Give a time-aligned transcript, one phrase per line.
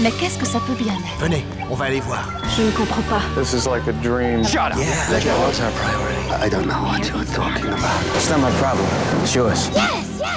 [0.00, 1.20] Mais qu'est-ce que ça peut bien être?
[1.20, 2.28] Venez, on va aller voir.
[2.56, 3.20] Je ne comprends pas.
[3.40, 4.44] This is like a dream.
[4.44, 4.78] Shut up.
[4.78, 6.46] Yeah, la carotte, our priority?
[6.46, 8.16] I don't know what you're talking about.
[8.16, 8.86] It's not my problem.
[9.22, 9.70] It's yours.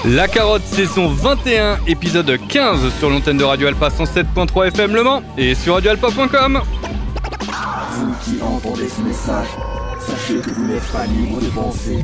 [0.05, 5.21] La carotte saison 21, épisode 15 sur l'antenne de Radio Alpa 107.3 FM Le Mans
[5.37, 6.61] et sur radioalpa.com.
[7.91, 9.47] Vous qui entendez ce message,
[9.99, 12.03] sachez que vous n'êtes pas libre de penser,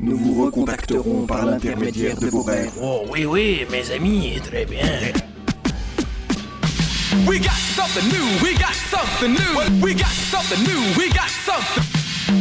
[0.00, 2.72] Nous vous recontacterons par l'intermédiaire de vos rêves.
[2.82, 4.82] Oh oui, oui, mes amis, très bien.
[7.26, 9.80] We got something new, we got something new.
[9.82, 11.84] We got something new, we got something.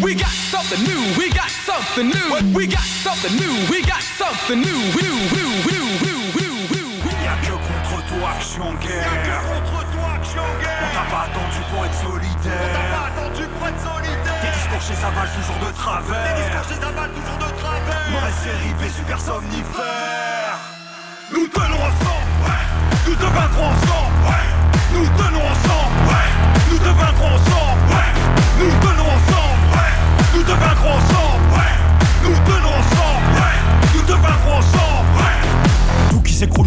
[0.01, 2.55] We got something new, we got something new.
[2.55, 4.65] We got something new, we got something new.
[4.65, 6.89] New, new, new, new, new, new.
[7.23, 9.82] Y'a que contre toi que je suis en guerre.
[10.35, 13.05] On t'a pas attendu pour être solidaire.
[13.05, 14.41] attendu pour être solidaire.
[14.41, 16.37] Tes discours chez Aval toujours de travers.
[16.67, 18.09] chez Zaval toujours de travers.
[18.09, 20.57] Mauvaise série, B super somnifère.
[21.31, 22.63] Nous tenons ensemble, ouais.
[23.05, 24.45] Nous te vaincrons ensemble, ouais.
[24.93, 26.29] Nous tenons ensemble, ouais.
[26.71, 28.09] Nous te vaincrons ensemble, ouais.
[28.57, 29.93] Nous tenons ensemble, ouais.
[30.33, 31.73] Nous te vaincrons ensemble, ouais.
[32.23, 32.62] Nous tenons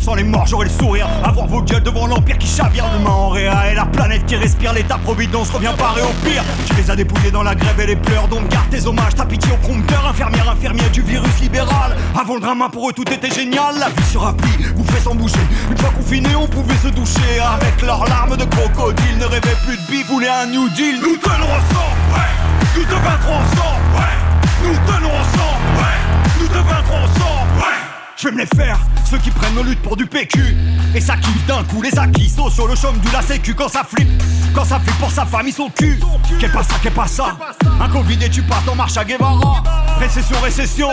[0.07, 1.09] sans les morts, j'aurai le sourire.
[1.25, 2.85] Avoir vos gueules devant l'empire qui chavire.
[2.97, 4.73] Demain en réa et la planète qui respire.
[4.73, 6.45] L'état providence revient parer au pire.
[6.65, 8.29] Tu les as dépouillés dans la grève et les pleurs.
[8.29, 10.07] Donc garde tes hommages, ta pitié au prompteur.
[10.07, 11.97] Infirmière, infirmier du virus libéral.
[12.17, 13.81] Avant le drama, pour eux tout était génial.
[13.81, 15.45] La vie se raplie, vous fait sans bouger.
[15.73, 17.41] Une fois confinés, on pouvait se doucher.
[17.57, 19.19] Avec leurs larmes de crocodile.
[19.19, 21.01] Ne rêvaient plus de bif, voulaient un New Deal.
[21.03, 22.31] Nous tenons ensemble, ouais.
[22.77, 24.15] Nous te vaincrons ensemble, ouais.
[24.63, 25.99] Nous tenons ensemble, ouais.
[26.39, 27.76] Nous te vaincrons ensemble, ouais.
[28.17, 30.57] Je vais me les faire, ceux qui prennent nos luttes pour du PQ
[30.95, 32.31] Et ça kiffe d'un coup les acquis.
[32.31, 34.09] Sauts sur le chaume du la sécu quand ça flippe.
[34.55, 36.01] Quand ça flippe pour sa famille son cul.
[36.41, 37.37] Qu'est pas ça, qu'est pas ça.
[37.79, 39.63] Un Covid et tu pars en marche à Guevara
[39.99, 40.89] Récession, récession.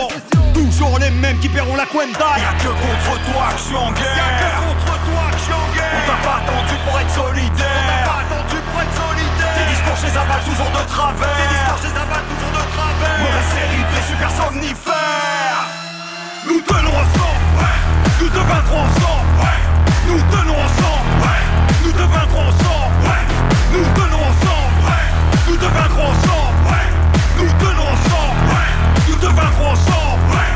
[0.52, 2.36] Toujours les mêmes qui paieront la cuenta.
[2.36, 4.60] Y'a que contre toi que je suis en guerre.
[4.68, 5.92] Contre toi que guerre.
[5.96, 8.20] On t'a pas attendu pour être solidaire.
[8.20, 9.54] Attendu pour être solidaire.
[9.56, 11.80] Tes discours chez Aval toujours de travers.
[11.80, 13.18] Chez Zaval toujours de travers.
[13.18, 15.33] Mauvaise série, les super somnifères
[16.46, 17.76] Nous tenons ensemble, ouais.
[18.20, 19.58] Nous te vaincrons ensemble, ouais.
[20.06, 21.40] Nous tenons ensemble, ouais.
[21.82, 23.24] Nous te vaincrons ensemble, ouais.
[23.72, 25.04] Nous tenons ensemble, ouais.
[25.48, 26.86] Nous te vaincrons ensemble, ouais.
[27.38, 28.68] Nous tenons ensemble, ouais.
[29.08, 30.50] Nous te vaincrons ensemble, ouais.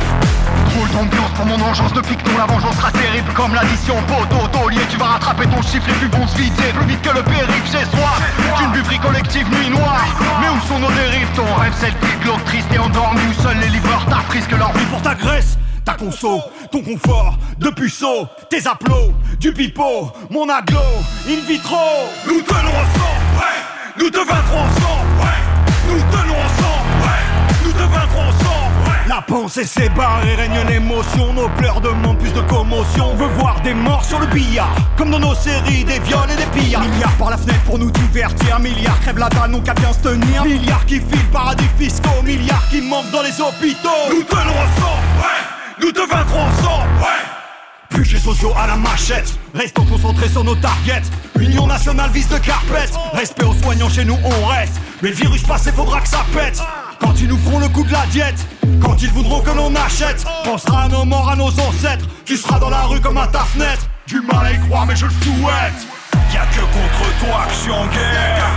[0.74, 3.96] Drôle d'ambiance pour mon engeance de picton La vengeance sera terrible comme l'addition.
[4.08, 7.16] Poteau, taulier, tu vas rattraper ton chiffre Et puis bon se vider plus vite que
[7.16, 8.12] le périph' chez soi.
[8.58, 10.04] D'une buverie collective nuit noire.
[10.42, 11.28] Mais où sont nos dérives?
[11.34, 14.84] Ton rêve celtique, glauque, triste et endormi Où seuls les livreurs t'affrisquent leur vie.
[14.92, 15.56] Pour ta graisse
[15.88, 19.10] ta conso, ton confort, de puceau, tes aplos,
[19.40, 20.82] du pipeau, mon aglo,
[21.26, 21.78] in vitro.
[22.26, 23.98] Nous tenons ensemble, ouais.
[23.98, 25.88] Nous te vaincrons ensemble, ouais.
[25.88, 27.64] Nous tenons ensemble, ouais.
[27.64, 29.08] Nous te vaincrons ensemble, ouais.
[29.08, 31.32] La pensée s'ébarre et règne l'émotion.
[31.32, 33.12] Nos pleurs demandent plus de commotion.
[33.12, 36.36] On veut voir des morts sur le billard, comme dans nos séries, des viols et
[36.36, 36.82] des pillards.
[36.82, 38.58] Milliards par la fenêtre pour nous divertir.
[38.60, 40.44] Milliards crèvent la dalle, non qu'à bien se tenir.
[40.44, 42.22] Milliards qui filent paradis fiscaux.
[42.22, 44.10] Milliards qui manquent dans les hôpitaux.
[44.10, 45.37] Nous tenons ensemble, ouais.
[45.80, 47.96] Nous te vaincrons ensemble, ouais.
[47.96, 49.38] Budget sociaux à la machette.
[49.54, 51.02] Restons concentrés sur nos targets.
[51.38, 54.74] Union nationale vise de carpette Respect aux soignants, chez nous on reste.
[55.02, 56.60] Mais le virus passé, faudra que ça pète.
[57.00, 58.44] Quand ils nous feront le coup de la diète.
[58.82, 60.24] Quand ils voudront que l'on achète.
[60.44, 62.06] Pensera à nos morts, à nos ancêtres.
[62.24, 63.86] Tu seras dans la rue comme à ta fenêtre.
[64.06, 65.86] Du mal à y croire mais je le souhaite.
[66.34, 68.50] Y'a que contre toi que je suis en guerre.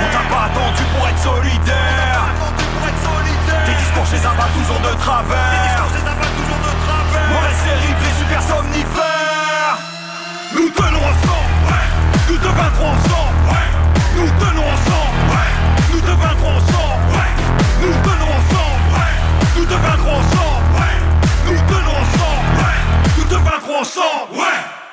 [0.00, 2.67] On t'a pas attendu pour être solidaire
[3.98, 5.84] discours chez chez Zaval toujours de travers.
[7.30, 9.78] Mauvaise série, les super somnifères.
[10.54, 11.86] Nous tenons ensemble, ouais.
[12.28, 13.68] Nous te vaincrons ensemble, ouais.
[14.16, 15.50] Nous tenons ensemble, ouais.
[15.92, 17.30] Nous te vaincrons ensemble, ouais.
[17.82, 19.14] Nous tenons ensemble, ouais.
[19.56, 20.96] Nous te vaincrons ensemble, ouais.
[21.46, 22.78] Nous tenons ensemble, ouais.
[23.18, 24.87] Nous te vaincrons ensemble, ouais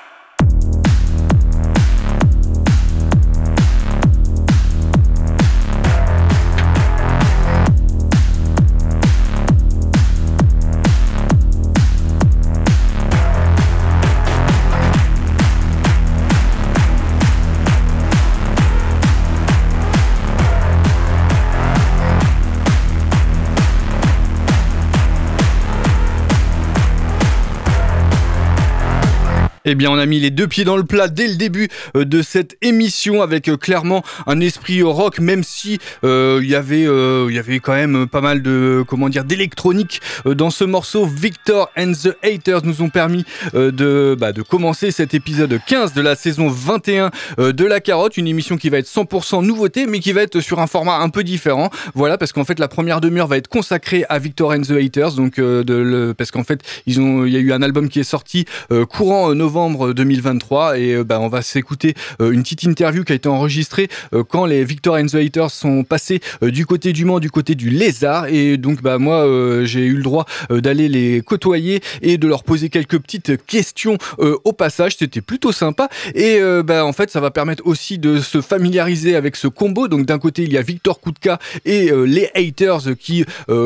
[29.68, 32.06] Eh bien, on a mis les deux pieds dans le plat dès le début euh,
[32.06, 36.84] de cette émission avec euh, clairement un esprit rock, même si euh, il y avait,
[36.84, 41.08] il y avait quand même pas mal de, comment dire, d'électronique dans ce morceau.
[41.08, 46.02] Victor and the Haters nous ont permis de, bah, de commencer cet épisode 15 de
[46.02, 50.12] la saison 21 de La Carotte, une émission qui va être 100% nouveauté, mais qui
[50.12, 51.72] va être sur un format un peu différent.
[51.96, 55.14] Voilà, parce qu'en fait, la première demi-heure va être consacrée à Victor and the Haters,
[55.14, 58.00] donc de le, parce qu'en fait, ils ont, il y a eu un album qui
[58.00, 58.46] est sorti
[58.90, 63.16] courant novembre novembre 2023 et bah, on va s'écouter euh, une petite interview qui a
[63.16, 67.22] été enregistrée euh, quand les Victor and the Haters sont passés du côté du Mans,
[67.22, 68.28] du côté du Lézard.
[68.28, 69.26] Et donc bah moi
[69.64, 74.52] j'ai eu le droit d'aller les côtoyer et de leur poser quelques petites questions au
[74.52, 75.88] passage, c'était plutôt sympa.
[76.16, 79.88] Et bah en fait ça va permettre aussi de se familiariser avec ce combo.
[79.88, 83.24] Donc d'un côté il y a Victor Kutka et les haters qui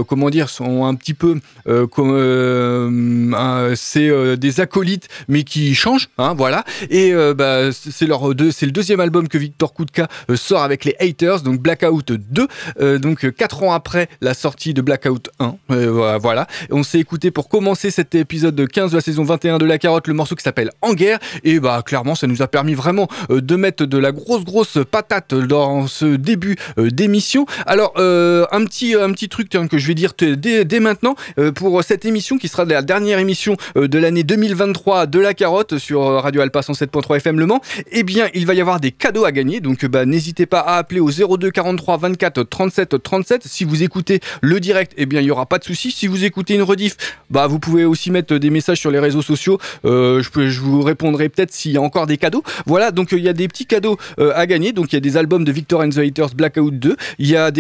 [0.07, 1.39] comment dire sont un petit peu
[3.75, 6.63] c'est des acolytes mais qui change, hein, voilà.
[6.89, 11.41] Et euh, bah, c'est le deuxième album que Victor Kutka euh, sort avec les Haters,
[11.41, 12.47] donc Blackout 2,
[12.81, 15.55] euh, donc quatre ans après la sortie de Blackout 1.
[16.19, 16.47] voilà.
[16.69, 20.07] on s'est écouté pour commencer cet épisode 15 de la saison 21 de La Carotte,
[20.07, 21.19] le morceau qui s'appelle En guerre.
[21.43, 25.33] Et bah clairement, ça nous a permis vraiment de mettre de la grosse grosse patate
[25.33, 27.45] dans ce début d'émission.
[27.65, 31.15] Alors un petit un petit truc que je vais dire dès, dès maintenant
[31.55, 36.01] pour cette émission qui sera la dernière émission de l'année 2023 de La Carotte sur
[36.01, 37.62] euh, Radio Alpa 107.3 FM Le Mans,
[37.92, 39.60] eh bien, il va y avoir des cadeaux à gagner.
[39.60, 43.44] Donc, bah, n'hésitez pas à appeler au 02 43 24 37 37.
[43.45, 45.92] Si vous écoutez le direct, eh bien, il n'y aura pas de souci.
[45.92, 46.95] Si vous écoutez une rediff,
[47.30, 49.60] bah, vous pouvez aussi mettre des messages sur les réseaux sociaux.
[49.86, 52.44] Euh, je, vous répondrai peut-être s'il y a encore des cadeaux.
[52.65, 54.72] Voilà, donc il y a des petits cadeaux euh, à gagner.
[54.72, 56.95] Donc, il y a des albums de Victor and the Haters Blackout 2.
[57.19, 57.51] Il y a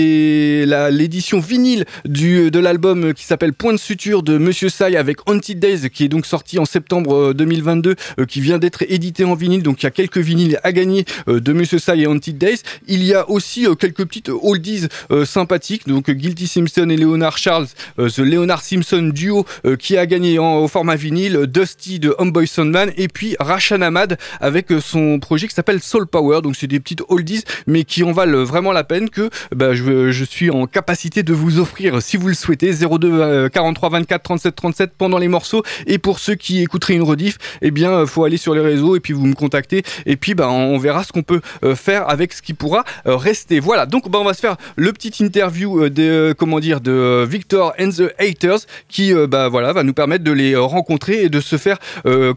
[0.89, 5.89] l'édition vinyle de l'album qui s'appelle Point de suture de Monsieur Sai avec Haunted Days
[5.89, 7.95] qui est donc sorti en septembre 2022 euh,
[8.27, 9.63] qui vient d'être édité en vinyle.
[9.63, 12.61] Donc il y a quelques vinyles à gagner euh, de Monsieur Sai et Haunted Days.
[12.87, 14.87] Il y a aussi euh, quelques petites oldies
[15.25, 15.87] sympathiques.
[15.87, 17.67] Donc Guilty Simpson et Leonard Charles,
[17.97, 19.45] The Leonard Simpson duo
[19.77, 24.67] qui a gagné au format vinyle, Dusty de Homeboy Soundman et puis Rashan Ahmad avec
[24.81, 26.41] son projet qui s'appelle Soul Power.
[26.41, 30.11] Donc c'est des petites oldies mais qui en valent vraiment la peine que bah, je,
[30.11, 34.55] je, suis en capacité de vous offrir si vous le souhaitez 02 43 24 37
[34.55, 38.23] 37 pendant les morceaux et pour ceux qui écouteraient une rediff eh bien euh, faut
[38.23, 41.11] aller sur les réseaux et puis vous me contactez et puis bah, on verra ce
[41.11, 43.59] qu'on peut euh, faire avec ce qui pourra euh, rester.
[43.59, 47.73] Voilà, donc bah, on va se faire le petit interview de comment dire de Victor
[47.79, 51.57] and the Haters qui bah voilà va nous permettre de les rencontrer et de se
[51.57, 51.77] faire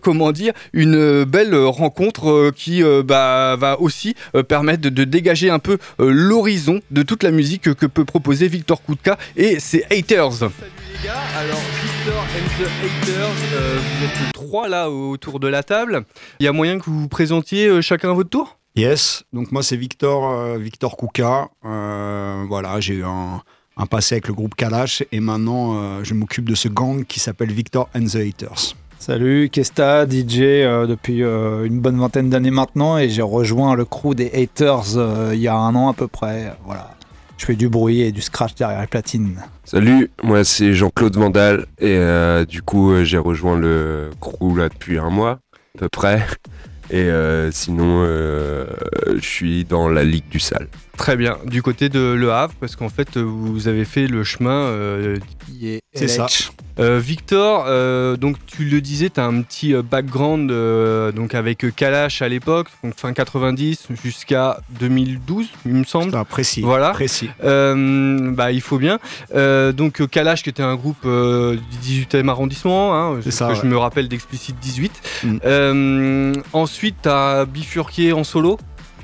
[0.03, 4.15] comment dire une belle rencontre qui va aussi
[4.49, 9.19] permettre de, dégager un peu l'horizon de toute la musique que peut proposer Victor Kutka
[9.37, 10.33] et ses haters.
[10.33, 10.53] Salut
[10.93, 13.35] les gars, alors Victor and the Haters,
[13.99, 16.05] vous êtes trois là autour de la table.
[16.39, 18.59] Il y a moyen que vous vous présentiez euh, chacun à votre tour?
[18.77, 21.49] Yes, donc moi c'est Victor, euh, Victor Kouka.
[21.65, 23.41] Euh, voilà, j'ai eu un,
[23.87, 27.89] passé avec le groupe Kalash et maintenant je m'occupe de ce gang qui s'appelle Victor
[27.97, 28.77] and the Haters.
[28.99, 30.39] Salut, Kesta, DJ
[30.87, 35.49] depuis une bonne vingtaine d'années maintenant et j'ai rejoint le crew des Haters il y
[35.49, 36.55] a un an à peu près.
[36.65, 36.95] Voilà,
[37.43, 39.43] je fais du bruit et du scratch derrière les platines.
[39.65, 44.69] Salut, moi c'est Jean-Claude Vandal et euh, du coup euh, j'ai rejoint le crew là
[44.69, 45.41] depuis un mois
[45.75, 46.25] à peu près.
[46.91, 50.69] Et euh, sinon, je suis dans la Ligue du Sale.
[50.96, 51.39] Très bien.
[51.46, 54.72] Du côté de Le Havre, parce qu'en fait, vous avez fait le chemin.
[55.94, 56.27] C'est ça.
[56.79, 60.51] Euh, Victor, euh, donc tu le disais, tu as un petit euh, background
[61.15, 66.13] donc avec Kalash à l'époque, fin 90 jusqu'à 2012, il me semble.
[66.15, 66.63] Ah, précis.
[66.63, 66.91] Voilà.
[66.91, 67.29] Précis.
[67.43, 68.99] bah, il faut bien.
[69.72, 74.56] donc Kalash qui était un groupe du 18e arrondissement, hein, que je me rappelle d'Explicite
[74.61, 75.25] 18.
[75.25, 76.32] Mm.
[76.53, 78.58] ensuite, tu as bifurqué en solo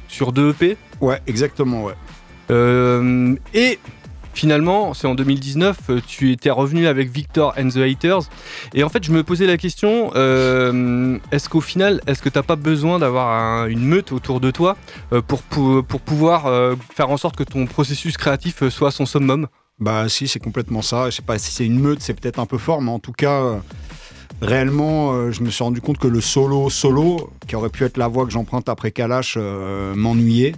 [0.08, 0.76] sur deux EP.
[1.00, 1.94] Ouais, exactement, ouais.
[3.54, 3.78] et
[4.38, 8.22] finalement, c'est en 2019, euh, tu étais revenu avec Victor and the Haters.
[8.72, 12.38] Et en fait, je me posais la question euh, est-ce qu'au final, est-ce que tu
[12.38, 14.76] n'as pas besoin d'avoir une meute autour de toi
[15.12, 19.48] euh, pour, pour, pouvoir faire en sorte que ton processus créatif soit son summum?
[19.80, 21.10] Bah, si, c'est complètement ça.
[21.10, 23.12] Je sais pas si c'est une meute, c'est peut-être un peu fort, mais en tout
[23.12, 23.60] cas.
[24.40, 28.06] Réellement, je me suis rendu compte que le solo solo, qui aurait pu être la
[28.06, 30.54] voix que j'emprunte après Kalash, m'ennuyait.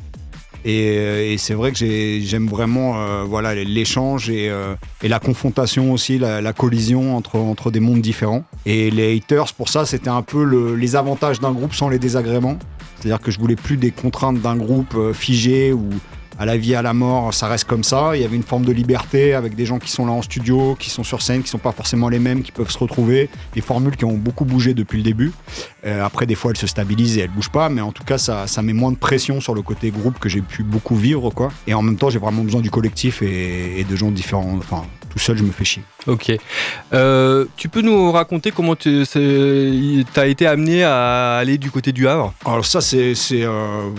[0.64, 6.52] Et, c'est vrai que j'aime vraiment euh, voilà l'échange euh, et, la confrontation aussi, la,
[6.52, 8.44] collision entre, des mondes différents.
[8.66, 12.58] Et les haters, pour ça, c'était un peu les avantages d'un groupe sans les désagréments.
[12.96, 15.88] C'est-à-dire que je voulais plus des contraintes d'un groupe euh, figé ou
[16.40, 18.12] à la vie, à la mort, ça reste comme ça.
[18.16, 20.74] Il y avait une forme de liberté avec des gens qui sont là en studio,
[20.74, 23.28] qui sont sur scène, qui sont pas forcément les mêmes, qui peuvent se retrouver.
[23.52, 25.32] Des formules qui ont beaucoup bougé depuis le début.
[25.84, 28.16] Euh, après, des fois, elles se stabilisent et elles bougent pas, mais en tout cas,
[28.16, 31.28] ça, ça met moins de pression sur le côté groupe que j'ai pu beaucoup vivre,
[31.28, 31.50] quoi.
[31.66, 34.56] Et en même temps, j'ai vraiment besoin du collectif et, et de gens différents.
[34.56, 35.82] Enfin, tout seul, je me fais chier.
[36.06, 36.32] Ok.
[36.92, 39.04] Euh, tu peux nous raconter comment tu
[40.16, 42.32] as été amené à aller du côté du Havre?
[42.44, 43.90] Alors ça, c'est euh,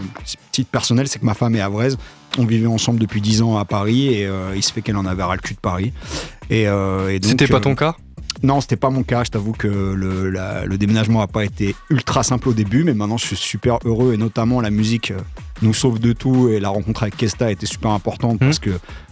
[0.52, 1.98] petite personnelle, c'est que ma femme est havraise.
[2.38, 5.06] On vivait ensemble depuis 10 ans à Paris et euh, il se fait qu'elle en
[5.06, 5.92] avait ras le cul de Paris.
[6.50, 7.96] Et, euh, et C'était pas ton cas?
[8.44, 9.24] Non, c'était pas mon cas.
[9.26, 12.94] Je t'avoue que le, la- le déménagement n'a pas été ultra simple au début, mais
[12.94, 15.12] maintenant je suis super heureux et notamment la musique
[15.62, 18.72] nous sauve de tout et la rencontre avec Kesta a été super importante parce que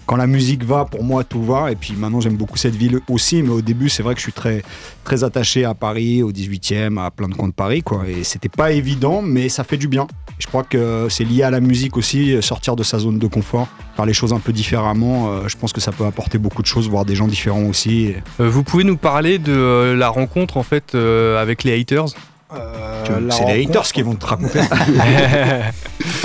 [0.09, 1.71] quand la musique va, pour moi tout va.
[1.71, 4.23] Et puis maintenant j'aime beaucoup cette ville aussi, mais au début c'est vrai que je
[4.23, 4.63] suis très
[5.03, 8.05] très attaché à Paris, au 18e, à plein de coins de Paris, quoi.
[8.07, 10.07] Et c'était pas évident, mais ça fait du bien.
[10.39, 13.67] Je crois que c'est lié à la musique aussi, sortir de sa zone de confort,
[13.95, 15.29] faire les choses un peu différemment.
[15.29, 18.13] euh, Je pense que ça peut apporter beaucoup de choses, voir des gens différents aussi.
[18.39, 22.07] Euh, Vous pouvez nous parler de euh, la rencontre en fait avec les haters?
[22.51, 24.59] La c'est les haters qui vont te raconter.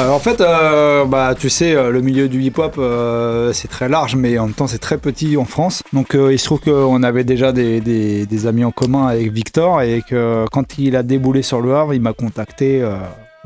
[0.00, 3.88] Euh, en fait, euh, bah, tu sais, euh, le milieu du hip-hop, euh, c'est très
[3.88, 5.82] large, mais en même temps, c'est très petit en France.
[5.92, 9.30] Donc, euh, il se trouve qu'on avait déjà des, des- des amis en commun avec
[9.30, 12.84] Victor, et que quand il a déboulé sur le Havre, il m'a contacté.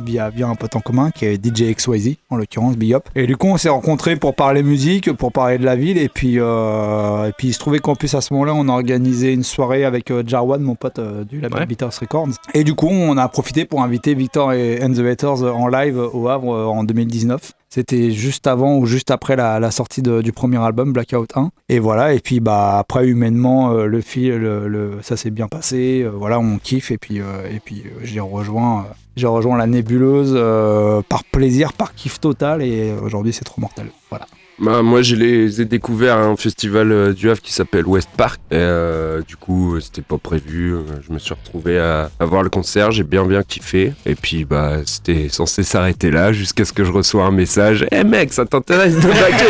[0.05, 3.09] Via, via un pote en commun qui est DJ XYZ en l'occurrence Big Up.
[3.17, 6.09] Et du coup on s'est rencontrés pour parler musique pour parler de la ville et
[6.09, 9.33] puis euh, et puis il se trouvait qu'en plus à ce moment-là on a organisé
[9.33, 11.67] une soirée avec euh, Jarwan mon pote euh, du label Ouais.
[11.67, 12.29] Beaters Records.
[12.55, 15.99] Et du coup on a profité pour inviter Victor et and the Haters en live
[15.99, 20.33] au Havre en 2019 c'était juste avant ou juste après la, la sortie de- du
[20.33, 24.99] premier album Blackout 1 et voilà et puis bah après humainement le fil le, le-
[25.03, 28.87] ça s'est bien passé voilà on kiffe et puis et puis j'ai rejoint
[29.19, 33.91] j'ai rejoint la nébuleuse euh, par plaisir par kiff total et aujourd'hui c'est trop mortel.
[34.11, 34.27] Voilà
[34.61, 38.09] Bah, moi, je les ai découverts à un festival euh, du Havre qui s'appelle West
[38.17, 38.41] Park.
[38.51, 40.75] Et, euh, du coup, euh, c'était pas prévu.
[41.07, 42.91] Je me suis retrouvé à, à voir le concert.
[42.91, 43.93] J'ai bien, bien kiffé.
[44.05, 47.87] Et puis, bah, c'était censé s'arrêter là jusqu'à ce que je reçois un message.
[47.93, 49.45] Eh mec, ça t'intéresse de baquer?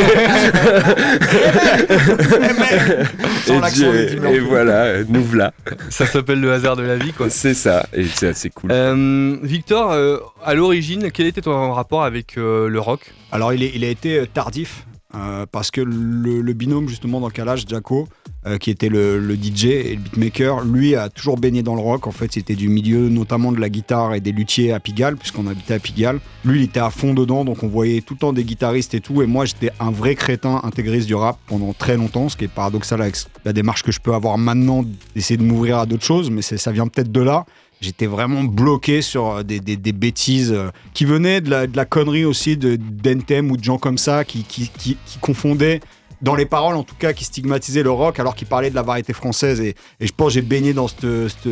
[3.47, 5.55] Sans l'accent Et, et voilà, nous voilà.
[5.91, 7.31] Ça s'appelle le hasard de la vie quoi.
[7.31, 7.87] C'est ça.
[7.95, 8.71] Et c'est assez cool.
[8.73, 13.13] Euh, Victor, euh, à l'origine, quel était ton rapport avec euh, le rock?
[13.33, 14.85] Alors il, est- il a été tardif
[15.15, 18.09] euh, parce que le, binôme justement dans Kalash, Jaco,
[18.47, 22.07] euh, qui était le, DJ et le beatmaker, lui a toujours baigné dans le rock.
[22.07, 25.47] En fait, c'était du milieu notamment de la guitare et des luthiers à Pigalle, puisqu'on
[25.47, 26.21] habitait à Pigalle.
[26.45, 29.01] Lui, il était à fond dedans, donc on voyait tout le temps des guitaristes et
[29.01, 29.23] tout.
[29.23, 32.49] Et moi, j'étais un vrai crétin intégriste du rap pendant très longtemps, ce qui est
[32.49, 34.85] paradoxal avec la démarche que je peux avoir maintenant
[35.15, 37.47] d'essayer de m'ouvrir à d'autres choses, mais ça vient peut-être de là.
[37.81, 41.85] J'étais vraiment bloqué sur euh, des, des- bêtises euh, qui venaient de la, de la
[41.85, 45.81] connerie aussi de d'Entem ou de gens comme ça qui, qui- qui confondaient
[46.23, 48.83] dans les paroles en tout cas qui stigmatisaient le rock alors qu'ils parlaient de la
[48.83, 49.61] variété française.
[49.61, 51.49] Et, je pense j'ai baigné dans cette,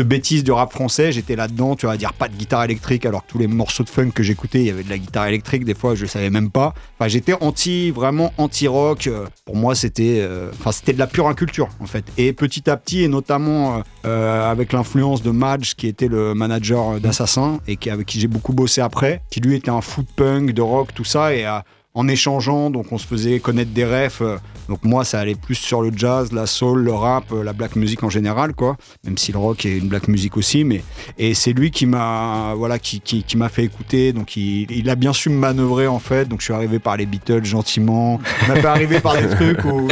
[0.00, 1.12] bêtise du rap français.
[1.12, 3.88] J'étais là-dedans tu vas dire pas de guitare électrique alors que tous les morceaux de
[3.88, 6.50] funk que j'écoutais il y avait de la guitare électrique des fois je savais même
[6.50, 6.74] pas.
[6.98, 9.08] Enfin j'étais anti vraiment anti rock
[9.44, 12.04] pour moi c'était euh, c'était de la pure inculture en fait.
[12.18, 16.34] Et petit à petit et notamment euh, euh, avec l'influence de Madge qui était le
[16.34, 20.52] manager d'Assassin et avec qui j'ai beaucoup bossé après qui lui était un foot punk
[20.52, 21.58] de rock tout ça et euh,
[21.96, 24.20] en échangeant, donc on se faisait connaître des refs.
[24.20, 24.36] euh,
[24.68, 27.76] Donc moi, ça allait plus sur le jazz, la soul, le rap, euh, la black
[27.76, 28.76] music en général, quoi.
[29.04, 30.82] Même si le rock est une black music aussi, mais
[31.18, 34.12] et c'est lui qui m'a, voilà, qui, qui, qui m'a fait écouter.
[34.12, 36.26] Donc il, il a bien su me manœuvrer en fait.
[36.28, 38.20] Donc je suis arrivé par les Beatles gentiment.
[38.42, 39.86] Il m'a fait arriver par des trucs où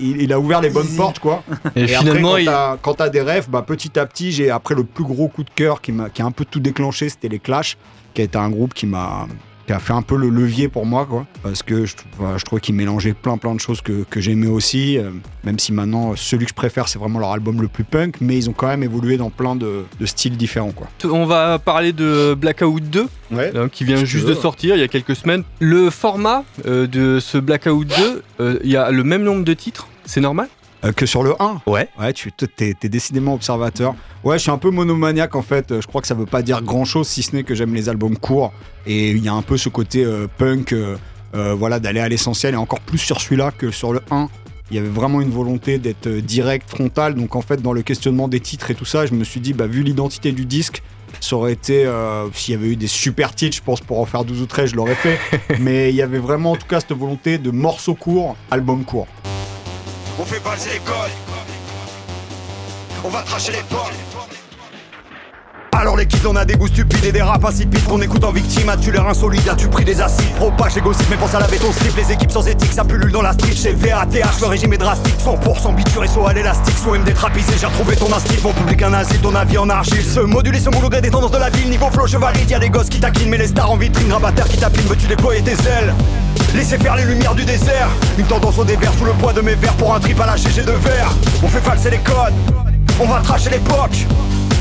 [0.00, 1.44] il, il a ouvert les bonnes portes, quoi.
[1.76, 5.04] Et finalement, après, quand t'as- des rêves, bah, petit à petit, j'ai après le plus
[5.04, 7.76] gros coup de cœur qui m'a, qui a un peu tout déclenché, c'était les Clash,
[8.14, 9.28] qui a été un groupe qui m'a
[9.66, 11.26] qui a fait un peu le levier pour moi, quoi.
[11.42, 14.46] Parce que je, voilà, je trouvais qu'ils mélangeaient plein plein de choses que, que j'aimais
[14.46, 14.98] aussi.
[14.98, 15.10] euh,
[15.44, 18.36] même si maintenant, celui que je préfère, c'est vraiment leur album le plus punk, mais
[18.36, 20.88] ils ont quand même évolué dans plein de, de styles différents, quoi.
[21.04, 24.34] On va parler de Blackout 2, hein, qui vient juste veux.
[24.34, 25.42] de sortir il y a quelques semaines.
[25.60, 29.54] Le format euh, de ce Blackout 2, euh, il y a le même nombre de
[29.54, 30.48] titres, c'est normal?
[30.86, 31.88] Euh, que sur le 1 Ouais.
[31.98, 33.94] Ouais, tu t'es, t'es décidément observateur.
[34.24, 35.80] Ouais, je suis un peu monomaniaque en fait.
[35.80, 37.88] Je crois que ça veut pas dire grand chose si ce n'est que j'aime les
[37.88, 38.52] albums courts.
[38.86, 40.96] Et il y a un peu ce côté euh, punk, euh,
[41.32, 42.54] voilà, d'aller à l'essentiel.
[42.54, 44.28] Et encore plus sur celui-là que sur le 1.
[44.70, 47.14] Il y avait vraiment une volonté d'être direct, frontal.
[47.14, 49.52] Donc en fait, dans le questionnement des titres et tout ça, je me suis dit,
[49.52, 50.82] bah, vu l'identité du disque,
[51.20, 54.06] ça aurait été, euh, s'il y avait eu des super titres, je pense pour en
[54.06, 55.18] faire 12 ou 13, je l'aurais fait.
[55.60, 59.06] Mais il y avait vraiment en tout cas cette volonté de morceaux courts, album court.
[60.18, 61.10] On fait passer les codes.
[63.04, 64.15] On va tracher les portes.
[65.78, 68.32] Alors les kids on a des goûts stupides et des rap insipides qu'on écoute en
[68.32, 68.70] victime.
[68.70, 70.32] As-tu l'air insolide, as-tu pris des acides?
[70.36, 71.94] Propage égoïste mais pense à laver ton slip.
[71.96, 73.54] Les équipes sans éthique ça pullule dans la street.
[73.54, 75.14] Chez VATH le régime est drastique.
[75.22, 76.76] 100% biture et saut à l'élastique.
[76.78, 80.02] Soit MD trapisé j'ai retrouvé ton instinct Mon public un asile, ton avis en argile.
[80.02, 81.68] Se moduler boulot gré des tendances de la ville.
[81.68, 84.56] Niveau flow chevalide, y'a des gosses qui taquinent Mais les stars en vitrine, rabatteurs qui
[84.56, 85.92] tapinent Veux-tu déployer tes ailes?
[86.54, 87.88] Laissez faire les lumières du désert.
[88.16, 90.36] Une tendance au dévers sous le poids de mes verres Pour un trip à la
[90.36, 91.10] GG de verre.
[91.42, 92.34] On fait falser les codes.
[92.98, 94.06] On va tracher l'époque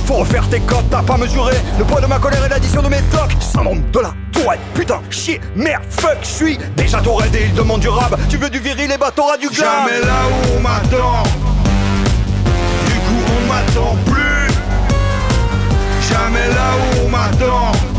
[0.05, 2.89] faut refaire tes codes, t'as pas mesuré le poids de ma colère et l'addition de
[2.89, 3.35] mes tocs.
[3.39, 7.81] Syndrome de la tourette, putain, chier, merde, fuck, je suis déjà touré et il demande
[7.81, 8.15] du rab.
[8.29, 9.87] Tu veux du viril et bah t'auras du glam.
[9.87, 11.23] Jamais là où on m'attend.
[12.85, 14.53] Du coup on m'attend plus.
[16.09, 17.94] Jamais là où on m'attend.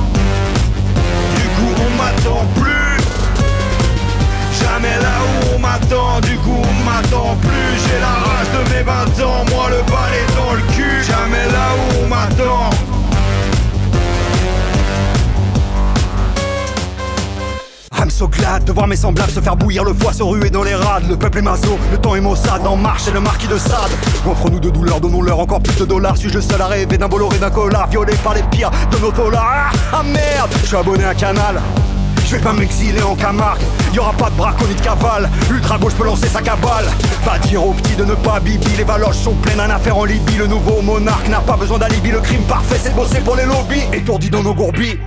[18.16, 21.06] De voir mes semblables se faire bouillir le foie, se ruer dans les rades.
[21.06, 23.90] Le peuple est maso, le temps est maussade, en marche et le marquis de Sade.
[24.26, 26.16] Offre-nous de douleur, donnons-leur encore plus de dollars.
[26.16, 29.12] Suis-je le seul à rêver d'un Bolloré, d'un collard, violé par les pires de nos
[29.12, 31.60] dollars Ah, merde, je suis abonné à Canal.
[32.24, 33.60] Je vais pas m'exiler en Camargue,
[33.92, 35.28] y aura pas de braco ni de cavale.
[35.50, 36.86] Ultra gauche peut lancer sa cabale.
[37.24, 40.04] Va dire aux petits de ne pas bibi, les valoches sont pleines d'un affaire en
[40.04, 40.36] Libye.
[40.38, 43.44] Le nouveau monarque n'a pas besoin d'alibi, le crime parfait c'est de bosser pour les
[43.44, 43.84] lobbies.
[43.92, 44.98] Étourdis dans nos gourbilles,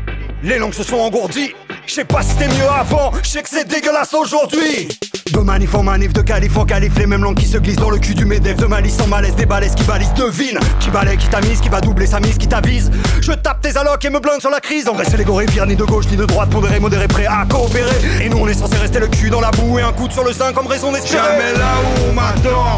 [0.43, 1.53] les langues se sont engourdies.
[1.85, 4.87] Je sais pas si c'était mieux avant, je sais que c'est dégueulasse aujourd'hui.
[5.33, 7.89] De manif en manif, de calife en calife, les mêmes langues qui se glissent dans
[7.89, 8.57] le cul du médef.
[8.57, 10.59] De malice en malaise, des balaises qui balisent, devine.
[10.79, 12.91] Qui balaye, qui tamise, qui va doubler sa mise, qui t'avise.
[13.21, 14.87] Je tape tes allocs et me blinde sur la crise.
[14.87, 17.95] Engraisser les gorées, ni de gauche ni de droite, pondéré, modéré, prêt à coopérer.
[18.21, 20.23] Et nous on est censé rester le cul dans la boue et un coude sur
[20.23, 21.23] le sein comme raison d'espérer.
[21.23, 22.75] Jamais là où on m'attend.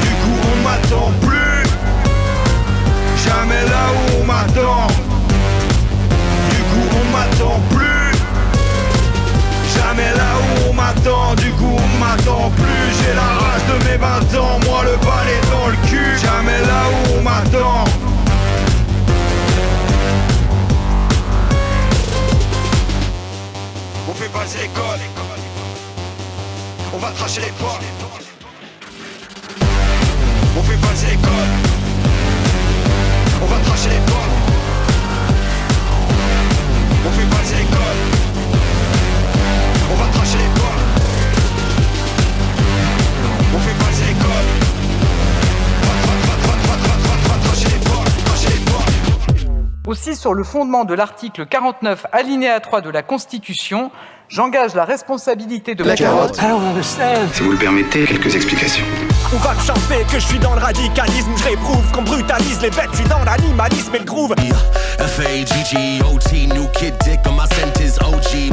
[0.00, 1.70] Du coup on m'attend plus.
[3.24, 5.11] Jamais là où on m'attend.
[7.12, 8.18] M'attend plus.
[9.76, 12.86] Jamais là où on m'attend, du coup on m'attend plus.
[12.98, 16.18] J'ai la rage de mes 20 ans, moi le balai dans le cul.
[16.18, 17.84] Jamais là où on m'attend.
[24.08, 25.00] On fait passer les codes
[26.94, 27.82] On va tracher les portes
[30.58, 31.32] On fait passer les codes
[33.42, 34.41] On va tracher les portes
[50.04, 53.92] Aussi, sur le fondement de l'article 49 alinéa 3 de la Constitution,
[54.28, 56.36] j'engage la responsabilité de La carotte.
[56.36, 56.84] carotte.
[57.32, 58.84] Si vous le permettez, quelques explications.
[59.32, 62.70] On va me chanter que je suis dans le radicalisme, je réprouve qu'on brutalise les
[62.70, 64.34] bêtes, je suis dans l'animalisme et le groove.
[64.98, 68.52] F-A-G-G-O-T, new kid dick, but my scent is OG.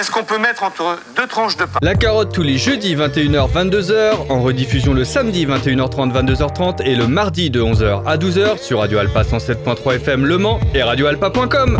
[0.00, 3.52] Qu'est-ce qu'on peut mettre entre deux tranches de pain La carotte tous les jeudis 21h
[3.52, 8.78] 22h, en rediffusion le samedi 21h30 22h30 et le mardi de 11h à 12h sur
[8.78, 11.78] Radio Alpa 107.3 FM Le Mans et radioalpa.com.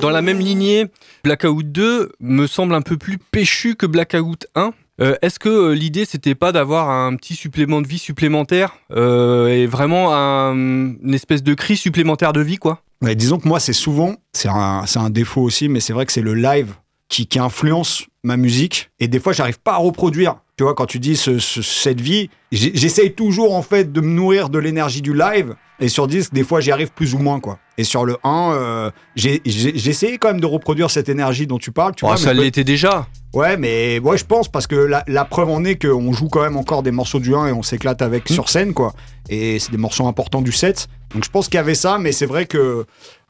[0.00, 0.86] Dans la même lignée,
[1.24, 4.70] Blackout 2 me semble un peu plus péchu que Blackout 1.
[5.02, 9.48] Euh, Est-ce que euh, l'idée c'était pas d'avoir un petit supplément de vie supplémentaire euh,
[9.48, 12.80] et vraiment un- une espèce de cri supplémentaire de vie quoi?
[13.02, 16.20] Disons que moi, c'est souvent, c'est un, un défaut aussi, mais c'est vrai que c'est
[16.20, 16.74] le live
[17.08, 18.90] qui, qui influence ma musique.
[18.98, 20.36] Et des fois, j'arrive pas à reproduire.
[20.56, 24.08] Tu vois, quand tu dis ce- ce- cette vie, j'essaye toujours en fait de me
[24.08, 25.54] nourrir de l'énergie du live.
[25.80, 27.58] Et sur 10, des fois, j'y arrive plus ou moins, quoi.
[27.76, 29.40] Et sur le 1, euh, j'ai
[29.88, 31.94] essayé quand même de reproduire cette énergie dont tu parles.
[31.94, 33.06] Tu Oh, vois, ça l'était déjà.
[33.32, 36.42] Ouais, mais ouais, je pense parce que la, la preuve en est qu'on joue quand
[36.42, 38.92] même encore des morceaux du 1 et on s'éclate avec sur scène, quoi.
[39.28, 40.88] Et c'est des morceaux importants du set.
[41.14, 42.84] Donc je pense qu'il y avait ça, mais c'est vrai que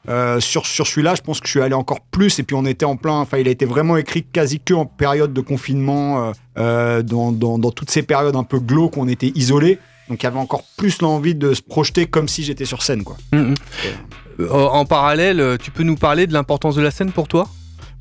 [0.07, 2.39] euh, sur, sur celui-là, je pense que je suis allé encore plus.
[2.39, 3.19] Et puis on était en plein.
[3.19, 7.31] Enfin, il a été vraiment écrit quasi que en période de confinement, euh, euh, dans,
[7.31, 9.77] dans, dans toutes ces périodes un peu glauques on était isolés.
[10.09, 13.03] Donc il y avait encore plus l'envie de se projeter comme si j'étais sur scène,
[13.03, 13.17] quoi.
[13.31, 13.53] Mhm.
[14.39, 17.47] Euh, En parallèle, euh, tu peux nous parler de l'importance de la scène pour toi?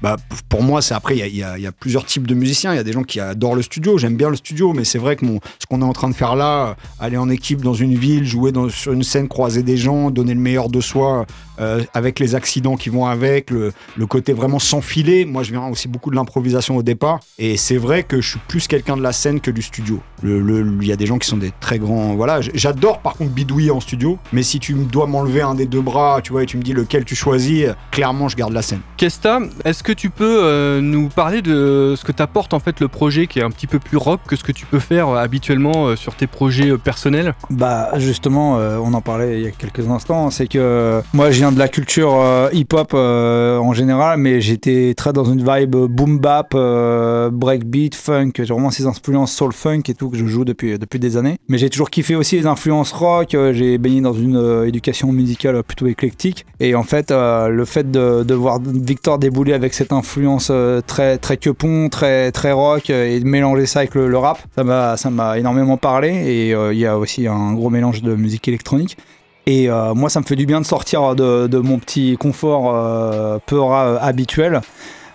[0.02, 0.16] Bah,
[0.48, 2.72] pour moi, c'est après, il y a, plusieurs types de musiciens.
[2.72, 3.98] Il y a des gens qui adorent le studio.
[3.98, 5.26] J'aime bien le studio, mais c'est vrai que
[5.58, 8.52] ce qu'on est en train de faire là, aller en équipe dans une ville, jouer
[8.70, 11.26] sur une scène, croiser des gens, donner le meilleur de soi,
[11.60, 13.72] euh, avec les accidents qui vont avec, le,
[14.08, 15.24] côté vraiment sans filet.
[15.24, 17.20] Moi, je viens aussi beaucoup de l'improvisation au départ.
[17.38, 20.00] Et c'est vrai que je suis plus quelqu'un de la scène que du studio.
[20.22, 22.14] Il y a des gens qui sont des très grands.
[22.14, 24.18] Voilà, j'adore par contre bidouiller en studio.
[24.32, 26.72] Mais si tu dois m'enlever un des deux bras, tu vois, et tu me dis
[26.72, 28.80] lequel tu choisis, clairement, je garde la scène.
[28.96, 32.88] Kesta, est-ce que tu peux euh, nous parler de ce que t'apporte en fait le
[32.88, 35.16] projet qui est un petit peu plus rock que ce que tu peux faire euh,
[35.16, 37.34] habituellement euh, sur tes projets personnels?
[37.50, 41.52] Bah justement, on en parlait il y a quelques instants, c'est que moi je viens
[41.52, 42.18] de la culture
[42.52, 46.54] hip-hop en général, mais j'étais très dans une vibe boom bap,
[47.32, 50.98] breakbeat, funk, j'ai vraiment ces influences soul funk et tout que je joue depuis, depuis
[50.98, 51.38] des années.
[51.48, 55.86] Mais j'ai toujours kiffé aussi les influences rock, j'ai baigné dans une éducation musicale plutôt
[55.86, 60.80] éclectique, et en fait le fait de, de voir Victor débouler avec cette influence euh,
[60.84, 64.64] très très quepon, très très rock euh, et de mélanger ça avec le, rap, ça
[64.64, 68.16] m'a ça m'a énormément parlé et euh, il y a aussi un gros mélange de
[68.16, 68.96] musique électronique.
[69.46, 73.62] Et moi, ça me fait du bien de sortir de, mon petit confort peu
[73.98, 74.60] habituel.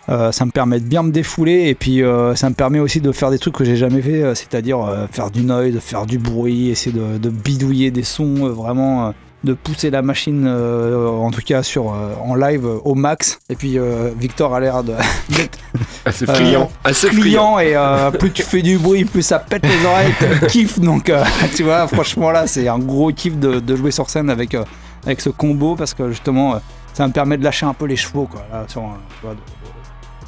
[0.08, 2.02] Ça me permet de bien me défouler et puis
[2.34, 4.80] ça me permet aussi de faire des trucs que j'ai jamais fait, c'est-à-dire
[5.12, 10.01] faire du noise, faire du bruit, essayer de, bidouiller des sons, vraiment de pousser la
[10.01, 13.39] machine, euh, en tout cas sur euh, en live euh, au max.
[13.49, 14.93] Et puis euh, Victor a l'air de-
[15.29, 15.60] d'être
[16.06, 17.60] Assez friand, assez friand.
[17.60, 20.79] et euh, plus tu fais du bruit, plus ça pète les oreilles, tu kiffes.
[20.79, 21.23] Donc euh,
[21.56, 24.63] tu vois, franchement là, c'est un gros kiff de, de jouer sur scène avec euh,
[25.06, 26.60] avec ce combo parce que justement, euh,
[26.93, 28.45] ça me permet de lâcher un peu les chevaux quoi.
[28.51, 29.38] Là, sur, tu vois, de-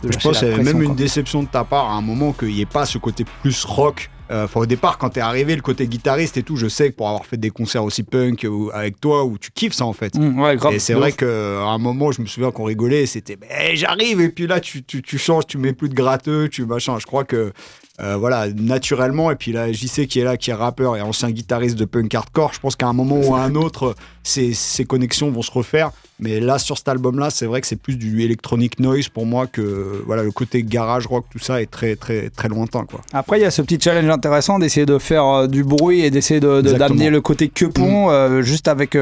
[0.04, 0.91] de- de Je pense avait pression, même quoi.
[0.91, 3.63] une déception de ta part à un moment qu'il n'y ait pas ce côté plus
[3.63, 4.10] rock.
[4.32, 6.96] Euh, Enfin, au départ, quand t'es arrivé, le côté guitariste et tout, je sais que
[6.96, 9.94] pour avoir fait des concerts aussi punk ou- avec toi, où tu kiffes ça en
[9.94, 10.16] fait.
[10.16, 13.38] Mmh, ouais, grave, et c'est vrai qu'à un moment, je me souviens qu'on rigolait, c'était
[13.62, 16.66] Eh, j'arrive, et puis là, tu, tu, tu changes, tu mets plus de gratteux, tu
[16.66, 16.98] machin.
[17.00, 17.54] Je crois que
[18.02, 21.32] euh, voilà, naturellement, et puis là, JC qui est là, qui est rappeur et ancien
[21.32, 24.84] guitariste de punk hardcore, je pense qu'à un moment ou à un autre, ces, ces
[24.86, 25.92] connexions vont se refaire.
[26.20, 29.48] Mais là, sur cet album-là, c'est vrai que c'est plus du electronic noise pour moi
[29.48, 32.86] que voilà, le côté garage rock, tout ça est très, très, très lointain.
[32.86, 33.02] Quoi.
[33.12, 36.12] Après, il y a ce petit challenge intéressant d'essayer de faire euh, du bruit et
[36.12, 38.96] d'essayer de- d'amener le côté quepon euh, juste avec,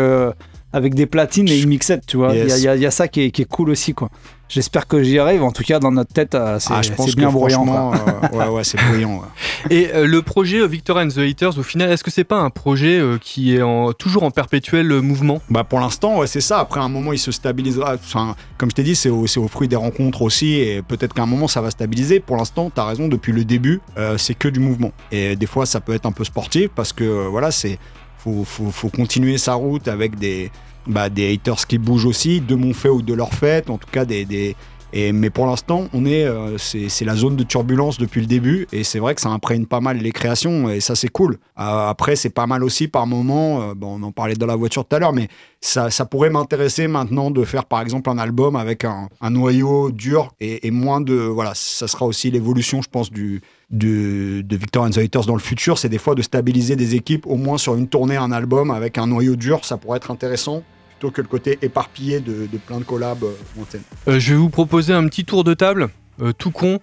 [0.74, 2.34] avec des platines et une mixette, tu vois.
[2.34, 2.58] Il y a- Yes.
[2.60, 4.10] il y, a- il y a ça qui est, qui est cool aussi, quoi.
[4.50, 5.42] J'espère que j'y arrive.
[5.42, 7.66] En tout cas, dans notre tête, euh, c'est Ah, je pense c'est bien bruyant.
[7.94, 9.16] euh, ouais, ouais, c'est bruyant.
[9.16, 9.76] ouais.
[9.76, 12.38] Et euh, le projet euh, Victor and the Haters, au final, est-ce que c'est pas
[12.40, 15.42] un projet euh, qui est en- toujours en perpétuel mouvement?
[15.50, 16.60] Bah pour l'instant, ouais, c'est ça.
[16.60, 17.96] Après, à un moment, il se stabilisera.
[17.96, 20.54] Enfin, comme je t'ai dit, c'est au, fruit des rencontres aussi.
[20.56, 22.20] Et peut-être qu'à un moment, ça va stabiliser.
[22.20, 24.92] Pour l'instant, tu as raison, depuis le début, euh, c'est que du mouvement.
[25.12, 27.80] Et des fois, ça peut être un peu sportif parce que euh, voilà, c'est
[28.24, 30.52] faut, faut, continuer sa route avec des,
[30.88, 33.70] bah, des haters qui bougent aussi, de mon fait ou de leur fait.
[33.70, 34.56] En tout cas, des.
[34.94, 38.84] mais pour l'instant, on est, euh, c'est la zone de turbulence depuis le début, et
[38.84, 41.34] c'est vrai que ça imprègne pas mal les créations, et ça c'est cool.
[41.60, 43.62] Euh, après, c'est pas mal aussi par moment.
[43.62, 45.28] euh, on en parlait dans la voiture tout à l'heure, mais
[45.62, 50.32] ça, ça pourrait m'intéresser maintenant de faire par exemple un album avec un, noyau dur
[50.40, 53.42] et moins de, voilà, ça sera aussi l'évolution, je pense, du
[53.78, 57.26] de Victor and the Haters dans le futur, c'est des fois de stabiliser des équipes
[57.28, 60.64] au moins sur une tournée, un album avec un noyau dur, ça pourrait être intéressant
[61.00, 63.82] plutôt que le côté éparpillé de, de plein de collabs euh, lointaines.
[64.08, 65.90] Euh, je vais vous proposer un petit tour de table,
[66.22, 66.80] euh, tout con.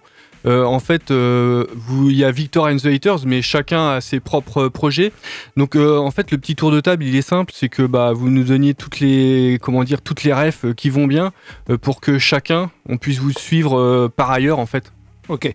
[0.46, 4.00] Euh, en fait, euh, vous- il y a Victor and the Haters, mais chacun a
[4.00, 5.12] ses propres projets.
[5.59, 8.12] Donc, euh, en fait, le petit tour de table, il est simple, c'est que bah,
[8.14, 11.33] vous nous donniez toutes les, comment dire, toutes les refs qui vont bien,
[11.68, 14.92] euh, pour que chacun, on puisse vous suivre euh, par ailleurs, en fait.
[15.29, 15.55] Ok.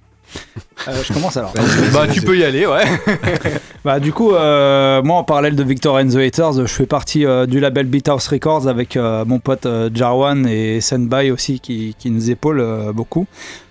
[0.88, 1.54] Euh, je commence alors.
[1.94, 2.84] bah, tu peux y aller, ouais.
[3.84, 7.24] Bah, du coup, euh, moi en parallèle de Victor and the Haters, je fais partie
[7.24, 12.32] euh, du label Beathouse Records avec mon pote Jarwan et Senbai aussi qui, qui nous
[12.32, 13.28] épaulent beaucoup.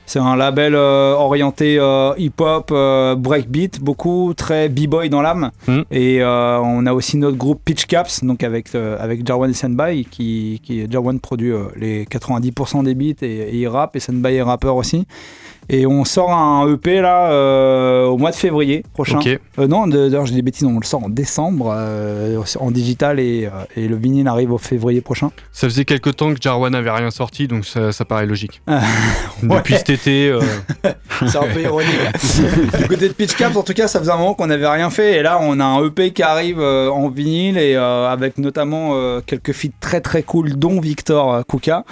[0.06, 1.80] C'est un label orienté
[2.18, 2.72] hip-hop,
[3.18, 5.50] breakbeat, beaucoup très b-boy dans l'âme.
[5.90, 10.06] Et euh, on a aussi notre groupe Pitch Caps, donc avec, avec Jarwan et Senbai,
[10.08, 14.42] qui, qui Jarwan produit les 90% des beats et, et il rappe, et Senbai est
[14.42, 15.06] rappeur aussi.
[15.68, 19.18] Et on sort un EP là euh, au mois de février prochain.
[19.18, 19.28] Ok.
[19.58, 23.18] Euh, non, de- d'ailleurs, j'ai des bêtises, on le sort en décembre euh, en digital
[23.20, 25.30] et, euh, et le vinyle arrive au février prochain.
[25.52, 28.60] Ça faisait quelques temps que Jarwan n'avait rien sorti, donc ça, ça paraît logique.
[29.42, 30.28] Depuis cet été.
[30.28, 30.40] euh,
[31.26, 31.90] C'est un peu ironique.
[32.80, 34.90] du côté de Pitch Caps, en tout cas, ça faisait un moment qu'on n'avait rien
[34.90, 35.16] fait.
[35.18, 38.90] Et là, on a un EP qui arrive euh, en vinyle et euh, avec notamment
[38.94, 41.84] euh, quelques feats très très cool, dont Victor Kuka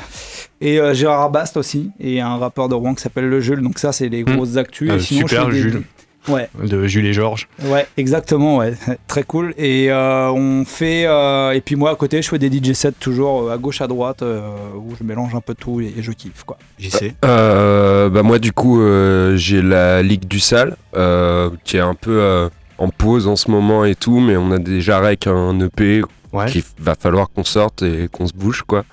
[0.63, 1.91] et euh, Gérard Bast aussi.
[2.01, 3.61] Et un rappeur de Rouen qui s'appelle Le Jules.
[3.61, 4.91] Donc, ça, c'est les grosses actus.
[4.91, 5.83] euh, Et sinon, je super, des- Jules.
[6.29, 6.49] Ouais.
[6.63, 7.49] De Jules et Georges.
[7.65, 8.75] Ouais, exactement, ouais,
[9.09, 9.55] très cool.
[9.59, 12.93] Et euh, on fait, euh, et puis moi à côté, je fais des DJ sets
[12.93, 14.41] toujours à gauche à droite euh,
[14.77, 16.59] où je mélange un peu tout et, et je kiffe quoi.
[16.79, 21.81] JC Euh, bah moi du coup euh, j'ai la Ligue du Sale euh, qui est
[21.81, 22.49] un peu euh,
[22.79, 26.03] en pause en ce moment et tout mais on a déjà avec un EP
[26.47, 28.85] qu'il va falloir qu'on sorte et qu'on se bouge quoi.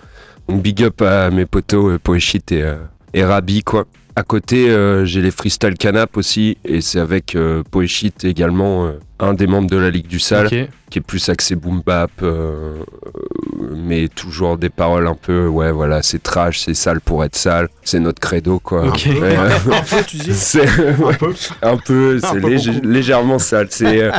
[0.58, 2.76] Big up à mes potos euh, Poeshit et, euh,
[3.14, 3.86] et Rabi quoi.
[4.16, 9.00] À côté euh, j'ai les Freestyle Canap aussi et c'est avec euh, Poeshit également euh,
[9.20, 10.56] un des membres de la Ligue du Sale Ok.
[10.90, 12.12] qui est plus axé boom bap
[13.76, 17.70] mais toujours des paroles un peu, ouais, voilà, c'est trash, c'est sale pour être sale,
[17.84, 18.86] c'est notre credo, quoi.
[18.88, 19.08] Ok.
[19.08, 20.62] Ouais, Un peu, tu dis c'est
[20.98, 21.18] ouais,
[21.62, 23.68] un peu, c'est légèrement sale.
[23.70, 24.12] C'est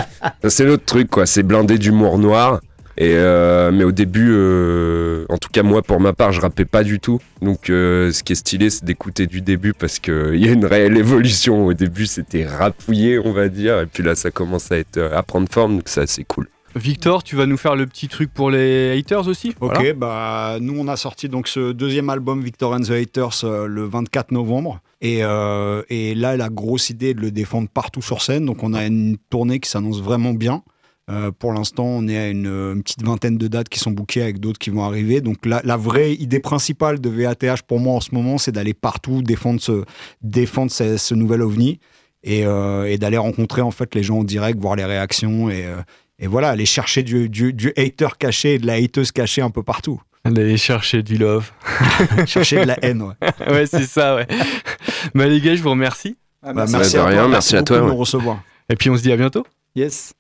[0.49, 1.27] c'est notre truc, quoi.
[1.27, 2.61] C'est blindé d'humour noir.
[2.97, 6.65] Et euh, mais au début, euh, en tout cas moi pour ma part, je rappais
[6.65, 7.21] pas du tout.
[7.41, 10.53] Donc euh, ce qui est stylé, c'est d'écouter du début parce que il y a
[10.53, 11.67] une réelle évolution.
[11.67, 15.23] Au début, c'était rapouillé, on va dire, et puis là, ça commence à être à
[15.23, 16.49] prendre forme, donc ça c'est cool.
[16.77, 19.55] Victor, tu vas nous faire le petit truc pour les haters aussi?
[19.61, 19.93] Ok, Voilà.
[19.95, 23.87] bah nous on a sorti donc ce deuxième album Victor and the Haters euh, le
[23.87, 28.23] 24 novembre et, euh, et là la grosse idée est de le défendre partout sur
[28.23, 30.63] scène donc on a une tournée qui s'annonce vraiment bien.
[31.11, 34.23] Euh, pour l'instant, on est à une, une petite vingtaine de dates qui sont bookées
[34.23, 35.21] avec d'autres qui vont arriver.
[35.21, 38.75] Donc la, la vraie idée principale de VATH pour moi en ce moment, c'est d'aller
[38.75, 39.85] partout défendre ce,
[40.23, 41.81] défendre ce, ce nouvel ovni
[42.23, 45.65] et, euh, et d'aller rencontrer en fait les gens en direct, voir les réactions et,
[45.65, 45.77] euh,
[46.19, 49.51] et voilà, aller chercher du, du, du hater caché et de la hateuse cachée un
[49.51, 50.01] peu partout.
[50.27, 51.51] D'aller chercher du love.
[52.27, 53.15] chercher de la haine, ouais.
[53.51, 54.27] ouais, c'est ça, ouais.
[55.15, 56.17] bah les gars, je vous remercie.
[56.43, 58.43] Bah, merci à toi, merci beaucoup de nous recevoir.
[58.69, 59.45] Et puis on se dit à bientôt.
[59.75, 60.13] Yes.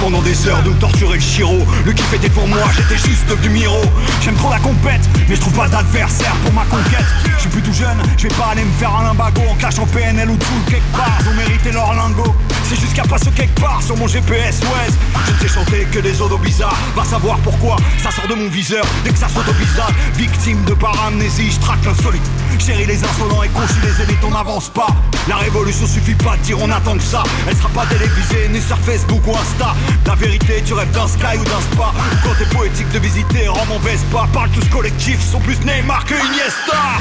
[0.00, 3.48] Pendant des heures de torturer le chiro Le kiff était pour moi, j'étais juste devenu
[3.50, 3.82] miro.
[4.22, 7.06] J'aime trop la compète, mais je trouve pas d'adversaire pour ma conquête.
[7.36, 9.76] Je suis plus tout jeune, je vais pas aller me faire un limbago En clash
[9.92, 12.34] PNL ou tout quelque part, ils ont mérité leur lingot.
[12.64, 14.94] C'est juste qu'à pas ce quelque part sur mon GPS Waze
[15.26, 16.78] Je ne sais chanter que des odos bizarres.
[16.94, 18.84] Va savoir pourquoi, ça sort de mon viseur.
[19.04, 22.22] Dès que ça saute au visage, victime de paramnésie Je traque l'insolite,
[22.58, 24.88] chéris les insolents et conchis les élites, on n'avance pas.
[25.28, 27.22] La révolution suffit pas de dire on attend que ça.
[27.48, 29.74] Elle sera pas télévisée ni sur Facebook ou Insta.
[30.06, 31.92] La vérité, tu rêves d'un sky ou d'un spa.
[32.22, 34.26] Quand t'es poétique de visiter, rends mon Vespa.
[34.32, 36.98] Parle tous collectifs, sont plus Neymar que Iniesta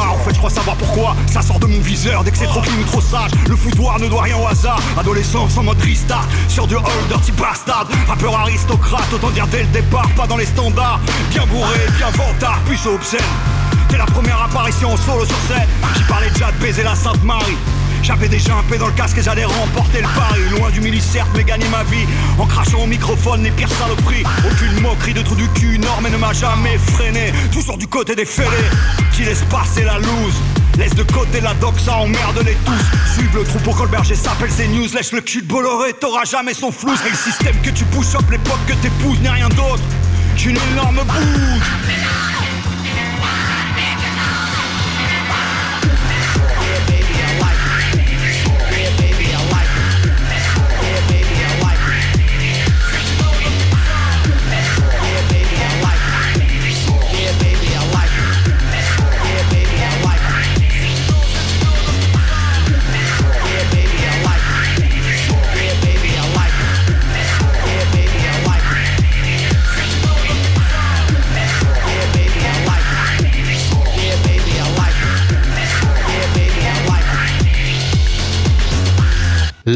[0.00, 1.16] en fait je crois savoir pourquoi.
[1.26, 3.30] Ça sort de mon viseur dès que c'est trop clean trop sage.
[3.48, 4.80] Le foutoir ne doit rien au hasard.
[4.98, 6.26] Adolescence en mode restart.
[6.48, 7.86] Sur du old dirty bastard.
[8.06, 11.00] Rappeur aristocrate, autant dire dès le départ Pas dans les standards.
[11.30, 13.20] Bien bourré, bien vantard, puceau obscène.
[13.90, 15.68] Dès la première apparition en solo sur scène.
[15.96, 17.58] J'y parlais déjà de baiser la Sainte Marie
[18.02, 20.40] j'avais déjà un peu dans le casque et j'allais remporter le pari.
[20.50, 22.06] Loin du mini-certes mais gagner ma vie.
[22.38, 24.24] En crachant au microphone les pires saloperies.
[24.50, 27.32] Aucune moquerie de trou du cul Norme ne m'a jamais freiné.
[27.52, 28.70] Toujours du côté des fêlés.
[29.12, 30.40] Qui laisse passer la loose?
[30.78, 33.14] Laisse de côté la doc, ça emmerde les tous.
[33.14, 36.24] Suive le troupeau quand le berger s'appelle ses news Lèche le cul de Bolloré, t'auras
[36.24, 36.92] jamais son flou.
[37.06, 39.82] Et le système que tu push up, l'époque que t'épouses n'est rien d'autre.
[40.36, 41.62] Qu'une énorme bouse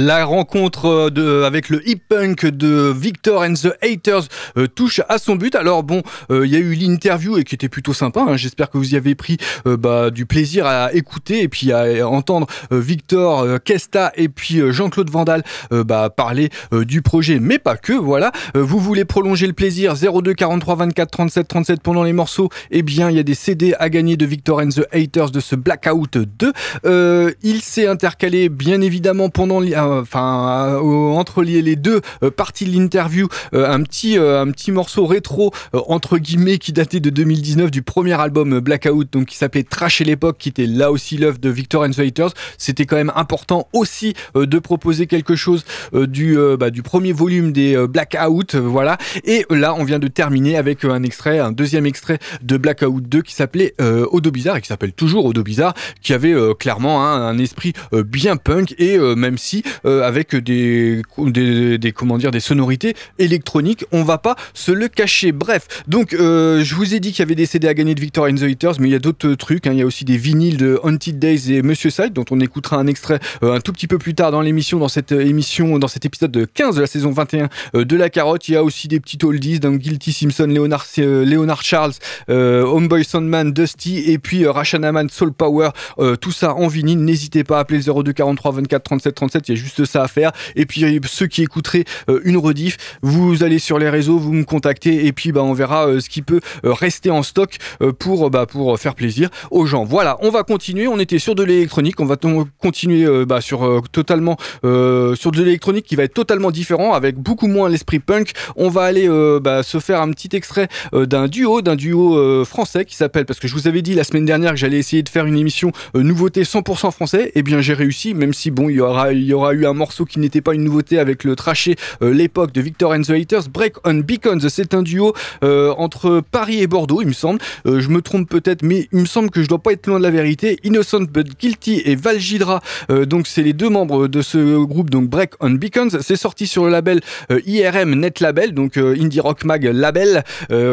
[0.06, 5.00] La rencontre euh, de, avec le hip punk de Victor and the Haters euh, touche
[5.08, 5.56] à son but.
[5.56, 8.20] Alors bon, euh, il y a eu l'interview et qui était plutôt sympa.
[8.20, 8.36] hein.
[8.36, 12.08] J'espère que vous y avez pris euh, bah, du plaisir à écouter et puis à
[12.08, 15.42] entendre euh, Victor euh, Kesta et puis euh, Jean-Claude Vandal
[15.72, 17.92] euh, bah, parler euh, du projet, mais pas que.
[17.92, 18.30] Voilà.
[18.56, 19.94] Euh, vous voulez prolonger le plaisir?
[19.96, 22.48] 02 43 24 37 37 pendant les morceaux?
[22.70, 25.40] Eh bien, il y a des CD à gagner de Victor and the Haters de
[25.40, 26.52] ce Blackout 2.
[26.84, 32.64] Euh, il s'est intercalé bien évidemment pendant euh, enfin euh, entre les, deux euh, parties
[32.64, 37.70] de l'interview euh, un petit un petit morceau rétro entre guillemets qui datait de 2019
[37.70, 41.38] du premier album Blackout donc qui s'appelait Trash et l'époque qui était là aussi l'œuvre
[41.38, 46.36] de Victor and the Haters c'était quand même important aussi de proposer quelque chose du
[46.58, 48.98] bah, du premier volume des Blackout voilà.
[49.24, 53.22] Et là on vient de terminer avec un extrait un deuxième extrait de Blackout 2
[53.22, 57.04] qui s'appelait euh, Odo Bizarre et qui s'appelle toujours Odo Bizarre qui avait euh, clairement
[57.04, 62.40] hein, un esprit euh, bien punk et même si avec des, des, comment dire, des
[62.40, 63.84] sonorités électroniques.
[63.92, 65.32] On va pas se le cacher.
[65.32, 68.00] Bref, donc euh, je vous ai dit qu'il y avait des CD à gagner de
[68.00, 69.66] Victor and the Haters, mais il y a d'autres trucs.
[69.66, 69.72] hein.
[69.72, 72.76] Il y a aussi des vinyles de Haunted Days et Monsieur Side, dont on écoutera
[72.76, 75.88] un extrait euh, un tout petit peu plus tard dans l'émission, dans cette émission, dans
[75.88, 78.48] cet épisode de 15 de la saison 21 euh, de La Carotte.
[78.48, 81.92] Il y a aussi des petits oldies, donc Guilty Simpson, Leonard, euh, Charles,
[82.30, 87.04] euh, Homeboy Sandman, Dusty, et puis euh, Rashanaman, Soul Power, euh, tout ça en vinyle.
[87.04, 90.02] N'hésitez pas à appeler le 02 43 24 37 37, il y a juste ça
[90.02, 90.32] à faire.
[90.54, 94.32] Et puis euh, ceux qui écouteraient euh, une rediff, vous allez sur les réseaux, vous
[94.32, 97.56] me contactez, et puis bah, on verra euh, ce qui peut rester en stock
[97.98, 99.84] pour, bah, pour faire plaisir aux gens.
[99.84, 100.88] Voilà, on va continuer.
[100.88, 102.16] On était sur de l'électronique, on va
[102.58, 107.68] continuer bah, sur totalement sur de l'électronique qui va être totalement différent, avec beaucoup moins
[107.68, 108.32] l'esprit punk.
[108.56, 109.08] On va aller
[109.40, 113.48] bah, se faire un petit extrait d'un duo, d'un duo français qui s'appelle, parce que
[113.48, 116.42] je vous avais dit la semaine dernière que j'allais essayer de faire une émission nouveauté
[116.42, 119.54] 100% français, et bien j'ai réussi, même si bon, il y aura, il y aura
[119.54, 122.92] eu un morceau qui n'était pas une nouveauté avec le traché euh, l'époque de Victor
[122.92, 123.48] and the Haters.
[123.48, 127.40] Break on Beacons, c'est un duo euh, entre Paris et Bordeaux, il me semble.
[127.66, 129.98] Euh, je me trompe peut-être, mais il me semble que je dois pas être loin
[129.98, 130.58] de la vérité.
[130.64, 132.60] Innocent but Guilty et Valjidra,
[133.06, 135.88] donc c'est les deux membres de ce groupe, donc Break on Beacons.
[136.00, 137.00] C'est sorti sur le label
[137.30, 140.24] IRM Net Label, donc Indie Rock Mag Label.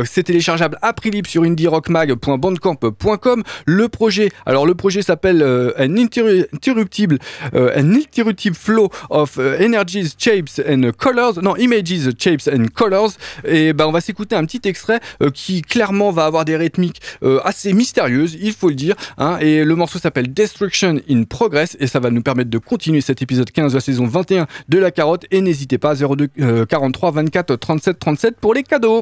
[0.06, 3.44] C'est téléchargeable à prix libre sur indierockmag.bandcamp.com.
[3.66, 5.42] Le projet, alors le projet s'appelle
[5.78, 7.20] Interru- Interruptible,
[7.54, 13.12] An Interruptible Flow of euh, Energies, Shapes and Colors, non, Images, Shapes and Colors.
[13.46, 17.02] Et ben on va s'écouter un petit extrait euh, qui clairement va avoir des rythmiques
[17.24, 18.96] euh, assez mystérieuses, il faut le dire.
[19.18, 19.38] hein.
[19.40, 23.22] et le morceau s'appelle Destruction in Progress et ça va nous permettre de continuer cet
[23.22, 25.26] épisode 15 de la saison 21 de la carotte.
[25.32, 29.02] Et n'hésitez pas 02 euh, 43 24 37 37 pour les cadeaux.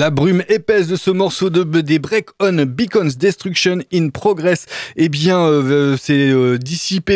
[0.00, 4.64] La brume épaisse de ce morceau de des Break On Beacons Destruction in Progress,
[4.96, 6.56] eh bien, euh, c'est euh,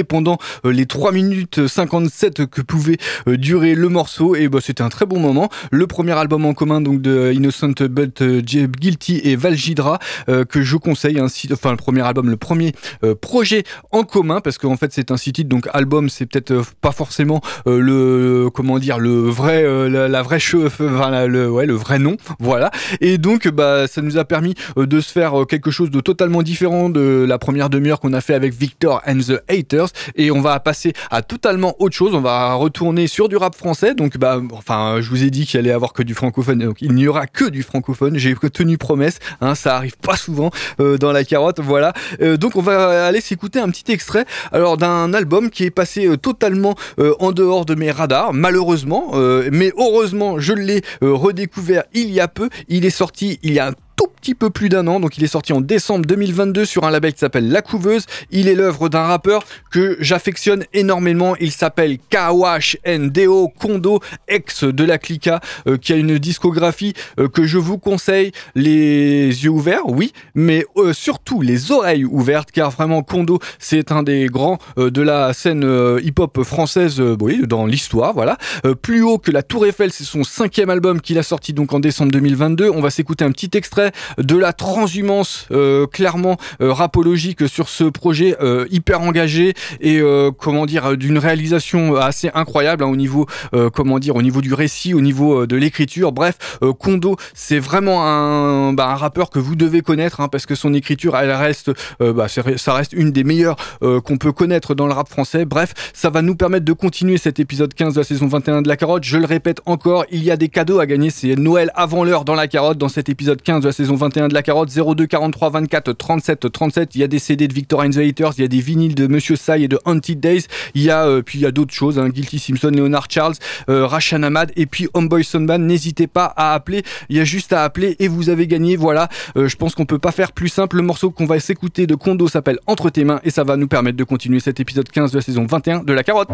[0.07, 4.37] pendant euh, les 3 minutes 57 que pouvait euh, durer le morceau.
[4.37, 5.49] Et bah, c'était un très bon moment.
[5.71, 10.61] Le premier album en commun donc de Innocent But euh, Guilty et Valjidra euh, que
[10.61, 11.19] je conseille.
[11.19, 12.73] Un site, enfin, le premier album, le premier
[13.03, 16.63] euh, projet en commun parce qu'en fait, c'est un site donc album, c'est peut-être euh,
[16.83, 21.51] pas forcément euh, le comment dire le vrai euh, la, vraie che- enfin, la- le
[21.51, 22.19] ouais le vrai nom.
[22.41, 22.71] Voilà.
[23.01, 26.01] Et donc, bah, ça nous a permis euh, de se faire euh, quelque chose de
[26.01, 29.89] totalement différent de la première demi-heure qu'on a fait avec Victor and the Haters.
[30.17, 32.15] Et on va passer à totalement autre chose.
[32.15, 33.95] On va retourner sur du rap français.
[33.95, 36.59] Donc, bah, enfin, je vous ai dit qu'il allait avoir que du francophone.
[36.59, 38.17] Donc, il n'y aura que du francophone.
[38.19, 39.19] J'ai tenu promesse.
[39.41, 41.61] Hein, ça arrive pas souvent euh, dans la carotte.
[41.61, 41.93] Voilà.
[42.21, 44.25] Donc, on va aller s'écouter un petit extrait.
[44.53, 46.75] D'un album qui est passé totalement
[47.19, 49.13] en dehors de mes radars, malheureusement.
[49.51, 52.49] Mais heureusement, je l'ai redécouvert il y a peu.
[52.69, 53.75] Il est sorti il y a un
[54.07, 57.13] petit peu plus d'un an, donc il est sorti en décembre 2022 sur un label
[57.13, 58.07] qui s'appelle La Couveuse.
[58.31, 61.37] Il est l'œuvre d'un rappeur que j'affectionne énormément.
[61.37, 67.29] Il s'appelle Kawash Ndeo Kondo, ex de la Clica, euh, qui a une discographie euh,
[67.29, 68.33] que je vous conseille.
[68.55, 74.03] Les yeux ouverts, oui, mais euh, surtout les oreilles ouvertes, car vraiment Kondo, c'est un
[74.03, 75.65] des grands de la scène
[76.03, 78.39] hip-hop française, oui, dans l'histoire, voilà.
[78.83, 81.81] Plus haut que la Tour Eiffel, c'est son cinquième album qu'il a sorti donc en
[81.81, 82.71] décembre 2022.
[82.71, 87.85] On va s'écouter un petit extrait de la transhumance euh, clairement euh, rapologique sur ce
[87.85, 90.01] projet euh, hyper engagé et
[90.39, 93.27] comment dire d'une réalisation assez incroyable hein, au niveau
[93.73, 96.13] comment dire au niveau du récit, au niveau de l'écriture.
[96.13, 100.55] Bref, Kondo, c'est vraiment un, bah, un rappeur que vous devez connaître hein, parce que
[100.55, 101.71] son écriture, elle reste,
[102.01, 105.45] bah, ça reste une des meilleures qu'on peut connaître dans le rap français.
[105.45, 108.69] Bref, ça va nous permettre de continuer cet épisode 15 de la saison 21 de
[108.69, 109.05] la carotte.
[109.05, 111.11] Je le répète encore, il y a des cadeaux à gagner.
[111.11, 114.29] C'est Noël avant l'heure dans la carotte dans cet épisode 15 de la saison 21
[114.29, 114.71] de la carotte.
[114.71, 116.95] 02 43 24 37 37.
[116.95, 119.37] Il y a des CD de Victor and il y a des vinyles de Monsieur
[119.37, 120.45] Sai et de Haunted Days.
[120.75, 123.35] Il y a euh, puis il y a d'autres choses, hein, Guilty Simpson, Leonard Charles,
[123.69, 125.59] euh, Rashan Ahmad et puis Homeboy Sunban.
[125.59, 126.83] N'hésitez pas à appeler.
[127.09, 128.77] Il y a juste à appeler et vous avez gagné.
[128.77, 129.09] Voilà.
[129.37, 130.77] Euh, je pense qu'on peut pas faire plus simple.
[130.77, 133.69] Le morceau qu'on va s'écouter de Kondo s'appelle Entre tes mains et ça va nous
[133.69, 136.31] permettre de continuer cet épisode 15 de la saison 21 de la carotte.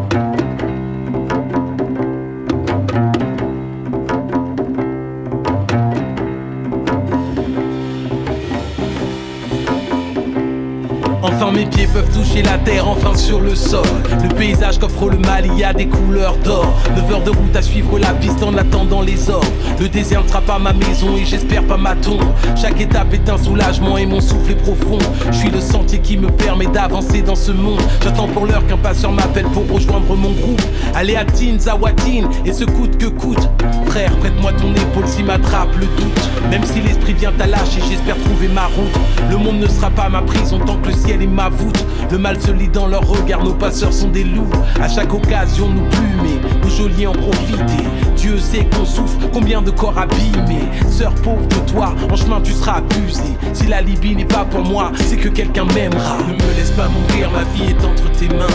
[11.33, 13.87] Enfin mes pieds peuvent toucher la terre, enfin sur le sol.
[14.23, 16.75] Le paysage qu'offre le mal, il y a des couleurs d'or.
[16.97, 19.47] 9 heures de route à suivre la piste en attendant les ordres.
[19.79, 22.25] Le désert ne sera pas ma maison et j'espère pas ma tombe.
[22.61, 24.99] Chaque étape est un soulagement et mon souffle est profond.
[25.31, 27.81] Je suis le sentier qui me permet d'avancer dans ce monde.
[28.03, 30.63] J'attends pour l'heure qu'un passeur m'appelle pour rejoindre mon groupe.
[30.95, 33.49] Aller à Tin, Zawatine et ce coûte que coûte.
[33.87, 36.31] Frère, prête-moi ton épaule s'il m'attrape le doute.
[36.51, 38.99] Même si l'esprit vient à lâcher, j'espère trouver ma route.
[39.31, 41.85] Le monde ne sera pas ma prison tant que le ciel est ma voûte.
[42.11, 44.51] Le mal se lit dans leurs regards, nos passeurs sont des loups.
[44.81, 47.85] À chaque occasion nous plumer, nous geôliers en profiter.
[48.17, 50.69] Dieu sait qu'on souffre, combien de corps abîmés.
[50.89, 53.37] Sœur pauvre de toi, en chemin tu seras abusé.
[53.53, 56.19] Si la Libye n'est pas pour moi, c'est que quelqu'un m'aimera.
[56.29, 58.47] Ne me laisse pas mourir, ma vie est entre tes mains.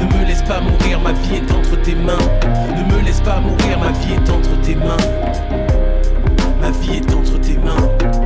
[0.00, 2.12] Ne me laisse pas mourir, ma vie est entre tes mains.
[2.76, 4.96] Ne me laisse pas mourir, ma vie est entre tes mains.
[6.60, 8.21] Ma vie est entre tes mains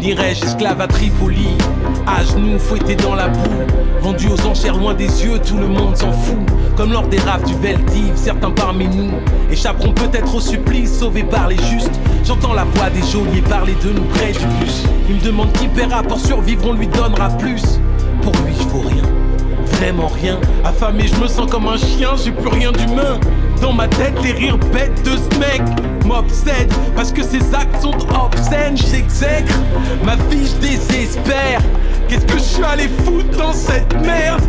[0.00, 1.48] Finirai-je esclave à Tripoli?
[2.06, 3.40] À genoux, fouetté dans la boue
[4.00, 6.38] Vendu aux enchères loin des yeux, tout le monde s'en fout.
[6.76, 9.10] Comme lors des raves du Veldiv, certains parmi nous
[9.50, 11.98] Échapperont peut-être au supplice, sauvés par les justes.
[12.24, 14.84] J'entends la voix des geôliers parler de nous près du bus.
[15.08, 17.80] Il me demande qui paiera pour survivre, on lui donnera plus.
[18.22, 19.02] Pour lui, je vaux rien
[19.80, 20.40] vraiment rien.
[20.64, 23.18] Affamé, je me sens comme un chien, j'ai plus rien d'humain.
[23.60, 25.62] Dans ma tête, les rires bêtes de ce mec
[26.08, 28.76] m'obsèdent parce que ses actes sont obscènes.
[28.76, 29.54] J'exècre
[30.04, 31.60] ma vie, je désespère.
[32.08, 34.42] Qu'est-ce que je suis allé foutre dans cette merde?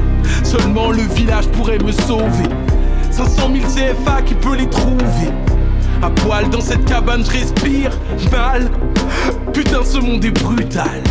[0.43, 2.49] Seulement le village pourrait me sauver.
[3.12, 5.32] 500 000 CFA qui peut les trouver.
[6.01, 7.91] À poil dans cette cabane, je respire
[8.32, 8.70] mal.
[9.53, 11.03] Putain, ce monde est brutal.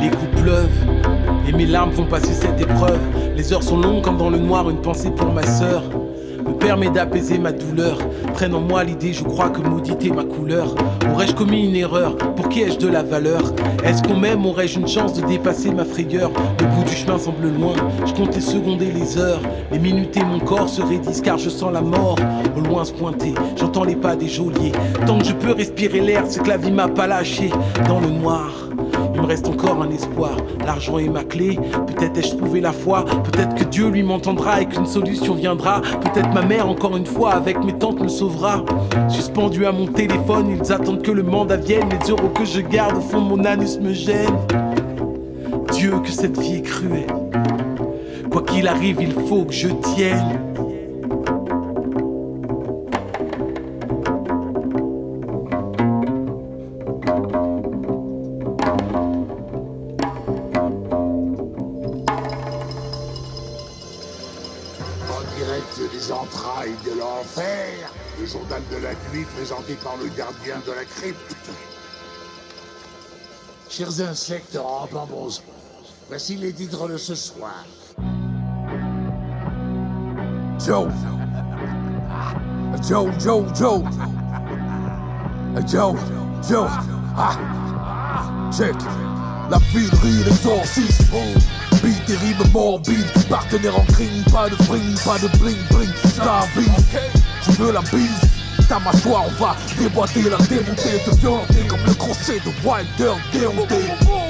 [0.00, 0.68] Les coups pleuvent
[1.48, 2.98] et mes larmes font passer cette épreuve.
[3.36, 5.82] Les heures sont longues comme dans le noir, une pensée pour ma sœur.
[6.46, 7.96] Me permet d'apaiser ma douleur.
[8.34, 10.74] Prenne en moi l'idée, je crois que maudité ma couleur.
[11.10, 12.16] Aurais-je commis une erreur?
[12.16, 13.40] Pour qui ai-je de la valeur?
[13.82, 14.44] Est-ce qu'on m'aime?
[14.44, 16.30] Aurais-je une chance de dépasser ma frayeur?
[16.60, 17.72] Le bout du chemin semble loin.
[18.04, 19.40] Je compte les secondes et les heures.
[19.72, 22.16] Les minutes et mon corps se raidissent car je sens la mort
[22.56, 23.34] au loin se pointer.
[23.56, 24.72] J'entends les pas des geôliers.
[25.06, 27.50] Tant que je peux respirer l'air, c'est que la vie m'a pas lâché.
[27.88, 28.43] Dans le noir,
[29.24, 30.36] me reste encore un espoir.
[30.66, 31.58] L'argent est ma clé.
[31.86, 33.04] Peut-être ai-je trouvé la foi.
[33.04, 35.80] Peut-être que Dieu lui m'entendra et qu'une solution viendra.
[35.80, 38.62] Peut-être ma mère, encore une fois, avec mes tantes me sauvera.
[39.08, 41.88] Suspendu à mon téléphone, ils attendent que le mandat vienne.
[41.88, 44.38] Les euros que je garde au fond mon anus me gênent.
[45.72, 47.06] Dieu, que cette vie est cruelle.
[48.30, 50.38] Quoi qu'il arrive, il faut que je tienne.
[69.72, 71.36] Par le gardien de la crypte.
[73.70, 75.42] Chers insectes rampant bronze,
[76.08, 77.64] voici les titres de ce soir.
[80.64, 80.88] Joe.
[82.86, 83.82] Joe, Joe, Joe.
[85.66, 85.96] Joe,
[86.48, 86.68] Joe.
[87.16, 88.50] Ah.
[88.52, 88.74] Check.
[89.50, 91.16] La filerie, l'exorcisme.
[91.82, 93.28] Beat et rime morbide.
[93.28, 95.90] Partenaire en crime, pas de fring, pas de bling bling.
[96.16, 96.70] Ta vie,
[97.44, 98.33] tu veux la bise?
[98.68, 103.76] Ta mâchoire, on va déboîter, la démonter, te violenter comme le crochet de Wilder déhonté.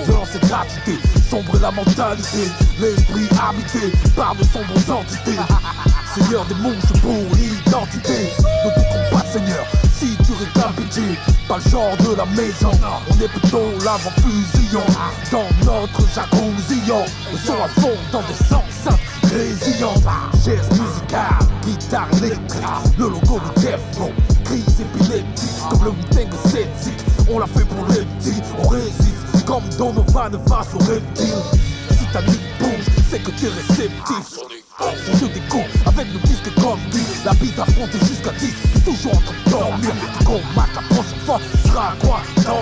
[0.06, 0.98] Violence et gratuité,
[1.30, 5.38] sombre la mentalité, l'esprit habité par de sombres entités.
[6.14, 8.30] Seigneur des monstres pour l'identité.
[8.38, 9.66] Te trompe pas, Seigneur,
[9.96, 11.18] si tu réclames pitié.
[11.48, 12.70] Pas le genre de la maison,
[13.10, 14.84] on est plutôt l'avant-fusillon.
[15.30, 16.52] Dans notre jargon
[17.32, 19.03] le son à fond dans des enceintes
[19.34, 20.02] résilientes.
[20.44, 22.62] Chaise musicale, guitare électrique,
[22.98, 24.12] le logo de Defron.
[24.44, 26.28] Crise épileptique, comme le Wu-Tang.
[27.30, 31.42] On l'a fait pour les petits, on résiste, comme Donovan face aux reptiles.
[31.90, 34.38] Si ta nuque bouge, c'est que t'es réceptif.
[34.80, 39.12] On te découpe avec le disque comme lui La bise affrontée jusqu'à 10 T'es toujours
[39.14, 42.20] en train de dormir Tu combattes la prochaine fois Sera quoi?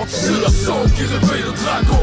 [0.09, 2.03] C'est le son qui réveille le dragon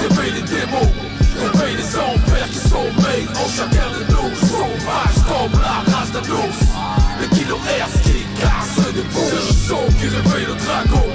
[0.00, 1.07] Réveille les démons
[1.38, 6.60] Réveille les enfers qui sommeillent en chacun de nous Sauvages comme la race d'un ours
[7.20, 11.06] Le kilohertz qui casse des bouches le son qui réveille le dragon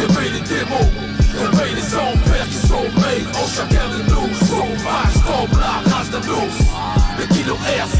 [0.00, 0.90] Réveille les démons.
[1.36, 6.58] Réveille les enfers qui sommeillent en chacun de nous Sauvages comme la race d'un ours
[7.18, 7.99] Le kilohertz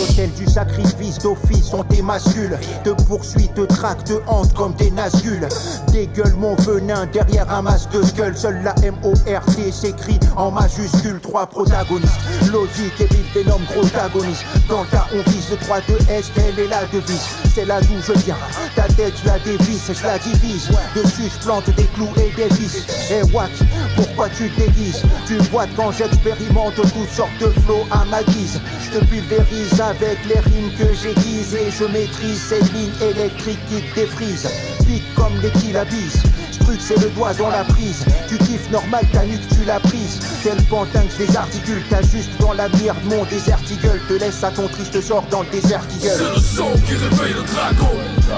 [0.00, 2.58] l'hôtel du sacrifice d'office, on t'émascule.
[2.84, 5.46] Te poursuit, te traque, te hante comme des nascules.
[5.92, 8.36] Dégueule mon venin derrière un masque de gueule.
[8.36, 11.20] Seule la M-O-R-T s'écrit en majuscule.
[11.20, 12.20] Trois protagonistes.
[12.52, 14.44] Logique et vite Venom protagoniste.
[14.68, 17.28] Dans tas, on vise le 3-2-S, telle est la devise?
[17.54, 18.36] C'est là d'où je viens.
[18.74, 20.68] Ta tête, je la dévisse, je la divise.
[20.94, 22.86] Dessus, je plante des clous et des vis.
[23.10, 23.48] Et what
[23.96, 25.02] Pourquoi tu déguises?
[25.26, 28.60] Tu boites quand j'expérimente toutes sortes de flots à ma guise.
[28.82, 33.82] Je te pulvérise avec les rimes que j'aiguise et je maîtrise ces lignes électriques qui
[33.82, 34.48] te défrisent.
[34.86, 36.22] Pique comme les kilabis.
[36.52, 38.04] Struc c'est le doigt dans la prise.
[38.28, 40.20] Tu kiffes normal, ta nuque tu la prises.
[40.44, 44.00] Tel pantin que je les articule, t'as juste dans la merde mon désert gueule.
[44.08, 46.18] Te laisse à ton triste sort dans le désert qui gueule.
[46.18, 47.94] C'est le son qui réveille le dragon,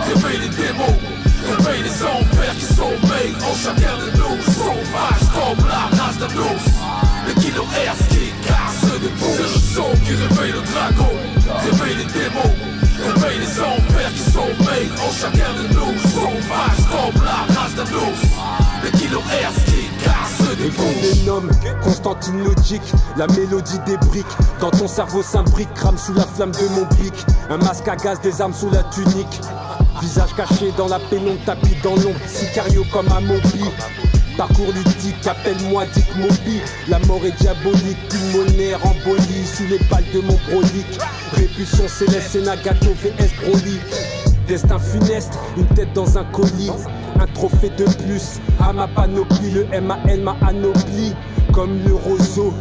[0.08, 0.98] réveille les démons,
[1.44, 4.42] réveille les enfers qui sommeillent en chacun de nous.
[4.52, 6.68] Sauvages comme la race d'un ours,
[7.28, 8.11] le kilohertz qui
[8.82, 9.12] des.
[9.18, 11.12] C'est le son qui réveille le dragon,
[11.58, 12.54] réveille les démons,
[12.98, 15.98] réveille les enfers qui sommeillent en chacun de nous.
[16.10, 18.22] Sauvages comme la race d'un ours,
[18.84, 21.18] le kilohertz qui casse des Evil bouches.
[21.24, 21.48] Venom,
[21.82, 24.26] Constantine logique, la mélodie des briques.
[24.60, 27.14] Dans ton cerveau s'imbrique, crame sous la flamme de mon pic.
[27.50, 29.40] Un masque à gaz, des armes sous la tunique.
[30.00, 32.18] Visage caché dans la pénombre, tapis dans l'ombre.
[32.26, 33.64] Sicario comme un Moby.
[34.36, 36.60] Parcours ludique, appelle-moi Dick Moby.
[36.88, 39.44] La mort est diabolique, pulmonaire, embolie.
[39.44, 40.98] Sous les balles de mon brolique.
[41.32, 43.78] Répulsion céleste, c'est Nagato VS Broly.
[44.48, 46.70] Destin funeste, une tête dans un colis.
[47.20, 49.50] Un trophée de plus à ma panoplie.
[49.50, 51.14] Le MAN m'a anobli
[51.52, 52.52] comme le roseau.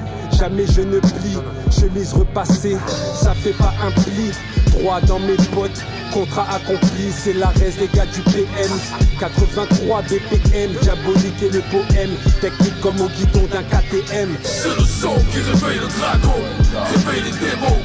[0.42, 1.38] Jamais je ne plie,
[1.70, 2.76] chemise repassée,
[3.14, 4.32] ça fait pas un pli.
[4.72, 8.72] Droit dans mes potes, contrat accompli, c'est la res des gars du PM.
[9.20, 12.10] 83 BPM, diabolique et le poème.
[12.42, 14.30] Technique comme au guidon d'un KTM.
[14.42, 16.42] C'est le son qui réveille le dragon,
[16.90, 17.82] réveille les démons,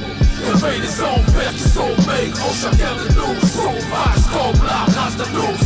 [0.50, 3.48] réveille les enfers qui sommeillent en chacun de nous.
[3.52, 5.60] Sauvages comme la race d'un ours,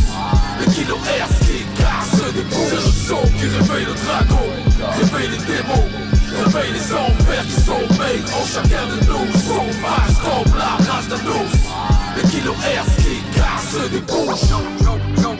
[0.59, 2.67] le kilohertz qui casse des bouches.
[2.67, 4.43] C'est le son qui réveille le dragon,
[4.99, 5.87] réveille les démons,
[6.35, 9.31] Surveille les enfers qui sont en chacun de nous.
[9.39, 11.45] Sauvage comme la rage de nous
[12.15, 15.30] Les kilohertz qui cassent des bouches.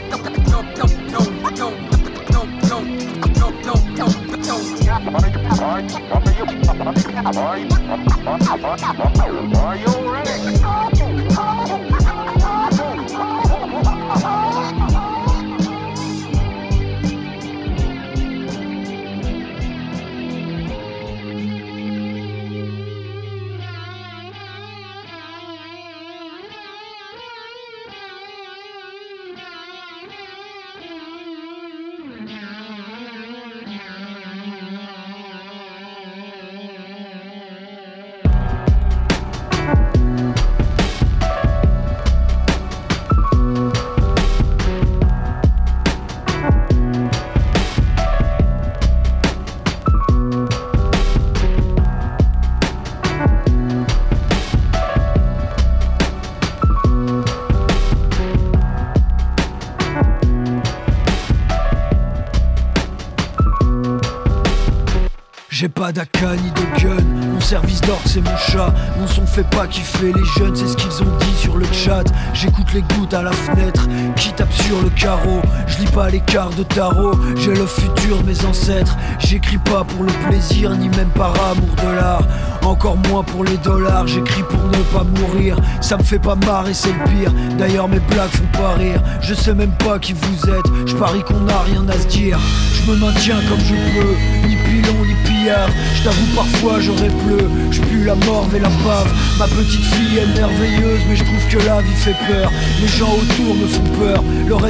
[65.61, 67.03] J'ai pas d'AK ni de gun,
[67.35, 68.73] mon service d'ordre c'est mon chat.
[68.99, 72.03] Mon son fait pas kiffer les jeunes, c'est ce qu'ils ont dit sur le chat.
[72.33, 75.39] J'écoute les gouttes à la fenêtre, qui tape sur le carreau.
[75.67, 78.97] Je lis pas les cartes de tarot, j'ai le futur mes ancêtres.
[79.19, 82.27] J'écris pas pour le plaisir, ni même par amour de l'art
[82.63, 85.57] encore moins pour les dollars, j'écris pour ne pas mourir.
[85.81, 87.31] Ça me fait pas marrer, c'est le pire.
[87.57, 89.01] D'ailleurs mes blagues font pas rire.
[89.21, 90.65] Je sais même pas qui vous êtes.
[90.85, 92.39] Je parie qu'on a rien à se dire.
[92.73, 94.47] Je me maintiens comme je peux.
[94.47, 95.69] Ni pilon ni pillard.
[95.95, 99.11] Je t'avoue parfois j'aurais pleu Je pue la mort et la bave.
[99.37, 102.51] Ma petite fille est merveilleuse Mais je trouve que la vie fait peur.
[102.81, 104.10] Les gens autour me font peur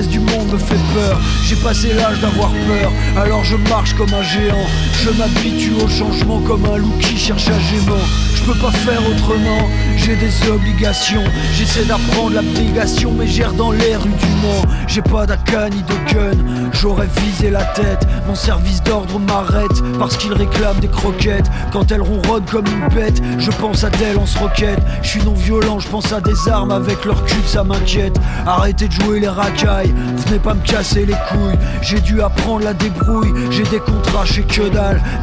[0.02, 1.20] reste du monde me fait peur.
[1.44, 2.92] J'ai passé l'âge d'avoir peur.
[3.18, 4.66] Alors je marche comme un géant.
[5.04, 8.06] Je m'habitue au changement comme un loup qui cherche à gémant
[8.42, 11.24] je peux pas faire autrement, j'ai des obligations
[11.54, 14.66] J'essaie d'apprendre l'abnégation mais gère dans les rues du Mans.
[14.88, 18.08] J'ai pas d'AK ni de gun, j'aurais visé la tête.
[18.28, 21.50] Mon service d'ordre m'arrête parce qu'il réclame des croquettes.
[21.72, 25.24] Quand elle ronronne comme une bête, je pense à d'elle en se roquette Je suis
[25.24, 28.20] non violent, je pense à des armes avec leur cul, ça m'inquiète.
[28.48, 29.94] Arrêtez de jouer les racailles,
[30.26, 31.60] venez pas me casser les couilles.
[31.82, 34.62] J'ai dû apprendre la débrouille, j'ai des contrats chez que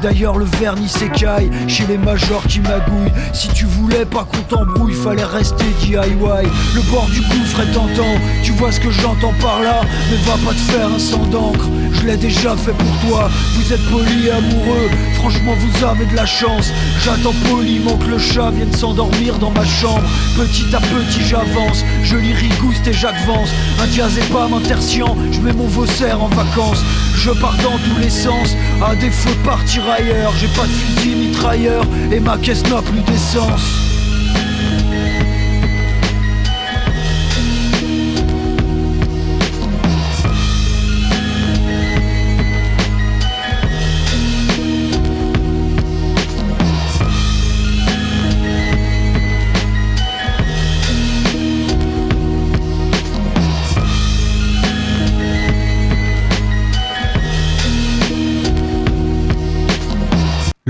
[0.02, 4.94] D'ailleurs le vernis s'écaille chez les majors qui magouillent Si tu voulais pas qu'on t'embrouille,
[4.94, 9.60] fallait rester DIY Le bord du gouffre est tentant, tu vois ce que j'entends par
[9.62, 9.80] là?
[10.10, 13.30] Mais va pas te faire un sang d'encre, je l'ai déjà fait pour toi.
[13.54, 16.72] Vous êtes poli amoureux, franchement vous avez de la chance.
[17.04, 20.08] J'attends poliment que le chat vienne s'endormir dans ma chambre.
[20.36, 23.50] Petit à petit j'avance, je lis Rigouste et Jacques Vance.
[23.82, 26.82] Un diazépam intercient, je mets mon Vaussaire en vacances.
[27.16, 31.16] Je pars dans tous les sens, à défaut de partir ailleurs J'ai pas de fusil
[31.16, 33.97] mitrailleur et ma caisse n'a plus d'essence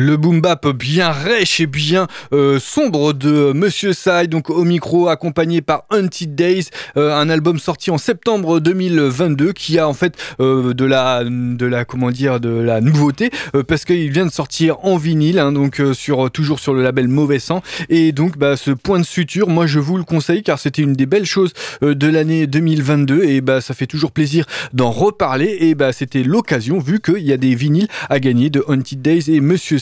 [0.00, 5.08] Le boom bap bien rêche et bien euh, sombre de Monsieur Sai, donc au micro
[5.08, 10.14] accompagné par Hunted Days, euh, un album sorti en septembre 2022 qui a en fait
[10.38, 13.32] euh, de la de la comment dire de la nouveauté
[13.66, 17.40] parce qu'il vient de sortir en vinyle, hein, donc sur toujours sur le label Mauvais
[17.40, 17.60] Sang.
[17.88, 20.92] Et donc bah, ce point de suture, moi je vous le conseille car c'était une
[20.92, 25.56] des belles choses de l'année 2022 et bah ça fait toujours plaisir d'en reparler.
[25.58, 29.24] Et bah c'était l'occasion vu qu'il y a des vinyles à gagner de Hunted Days
[29.26, 29.80] et Monsieur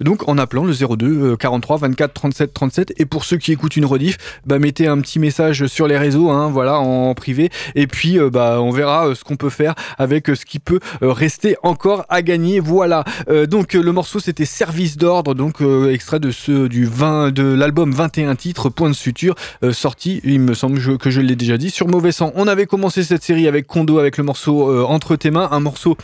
[0.00, 3.84] Donc en appelant le 02 43 24 37 37 et pour ceux qui écoutent une
[3.84, 7.50] rediff bah mettez un petit message sur les réseaux hein, voilà en privé.
[7.74, 10.58] Et puis euh, bah on verra euh, ce qu'on peut faire avec euh, ce qui
[10.58, 12.60] peut rester encore à gagner.
[12.60, 13.04] Voilà.
[13.48, 15.34] Donc le morceau c'était service d'ordre.
[15.34, 15.56] Donc
[15.90, 19.34] extrait de ce du 20 de l'album 21 titres point de suture
[19.72, 22.32] sorti il me semble que je l'ai déjà dit sur mauvais sang.
[22.34, 25.48] On avait commencé cette série avec Kondo avec le morceau entre tes mains.
[25.50, 25.96] Un morceau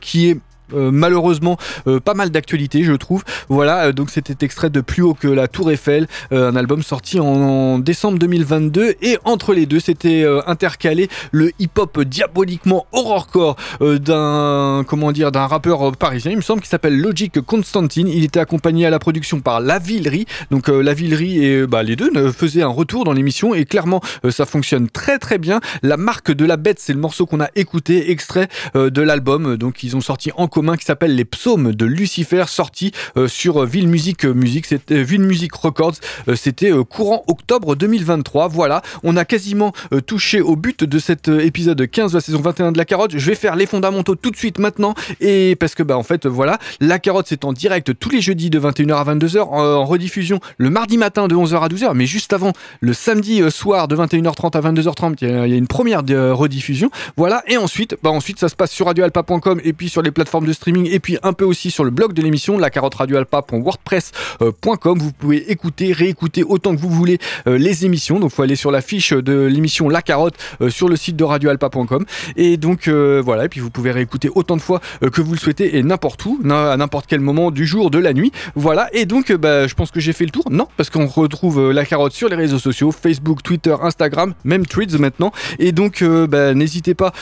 [0.00, 0.38] qui est
[0.74, 1.56] malheureusement
[1.86, 3.24] euh, pas mal d'actualité je trouve.
[3.48, 6.82] Voilà euh, donc c'était extrait de plus haut que la tour Eiffel euh, un album
[6.82, 13.56] sorti en, décembre 2022 et entre les deux c'était euh, intercalé le hip-hop diaboliquement horrorcore
[13.80, 18.08] euh, d'un comment dire d'un rappeur euh, parisien il me semble qui s'appelle Logic Constantine.
[18.08, 20.26] Il était accompagné à la production par La Villerie.
[20.50, 23.54] Donc euh, La Villerie et euh, bah, les deux faisaient un retour dans l'émission.
[23.54, 25.60] Et clairement euh, ça fonctionne très très bien.
[25.82, 29.56] La marque de la bête c'est le morceau qu'on a écouté extrait euh, de l'album.
[29.56, 33.64] Donc ils ont sorti en commun qui s'appelle Les Psaumes de Lucifer, sorti euh, sur
[33.64, 35.94] Ville Music Music, c'était Ville Records,
[36.28, 38.48] euh, c'était euh, courant octobre 2023.
[38.48, 42.20] Voilà, on a quasiment euh, touché au but de cet euh, épisode 15 de la
[42.20, 43.12] saison 21 de La Carotte.
[43.16, 46.26] Je vais faire les fondamentaux tout de suite maintenant et parce que bah en fait
[46.26, 50.40] voilà, La Carotte c'est en direct tous les jeudis de 21h à 22h en, rediffusion
[50.58, 53.96] le mardi matin de 11h à 12h, mais juste avant le samedi euh, soir de
[53.96, 56.90] 21h30 à 22h30, il y a, une première euh, rediffusion.
[57.16, 60.46] Voilà, et ensuite, bah ensuite ça se passe sur radioalpa.com et puis sur les plateformes
[60.46, 64.98] de streaming et puis un peu aussi sur le blog de l'émission, la carotte radioalpa.wordpress.com.
[64.98, 68.20] Vous pouvez écouter, réécouter autant que vous voulez euh, les émissions.
[68.20, 71.24] Donc, faut aller sur la fiche de l'émission La Carotte euh, sur le site de
[71.24, 72.04] radioalpa.com.
[72.36, 73.46] Et donc, euh, voilà.
[73.46, 74.80] Et puis, vous pouvez réécouter autant de fois
[75.12, 78.12] que vous le souhaitez et n'importe où, à n'importe quel moment du jour, de la
[78.12, 78.32] nuit.
[78.54, 78.88] Voilà.
[78.92, 80.44] Et donc, bah, je pense que j'ai fait le tour.
[80.50, 84.98] Non, parce qu'on retrouve La Carotte sur les réseaux sociaux, Facebook, Twitter, Instagram, même Tweets
[84.98, 85.32] maintenant.
[85.58, 87.12] Et donc, bah, n'hésitez pas,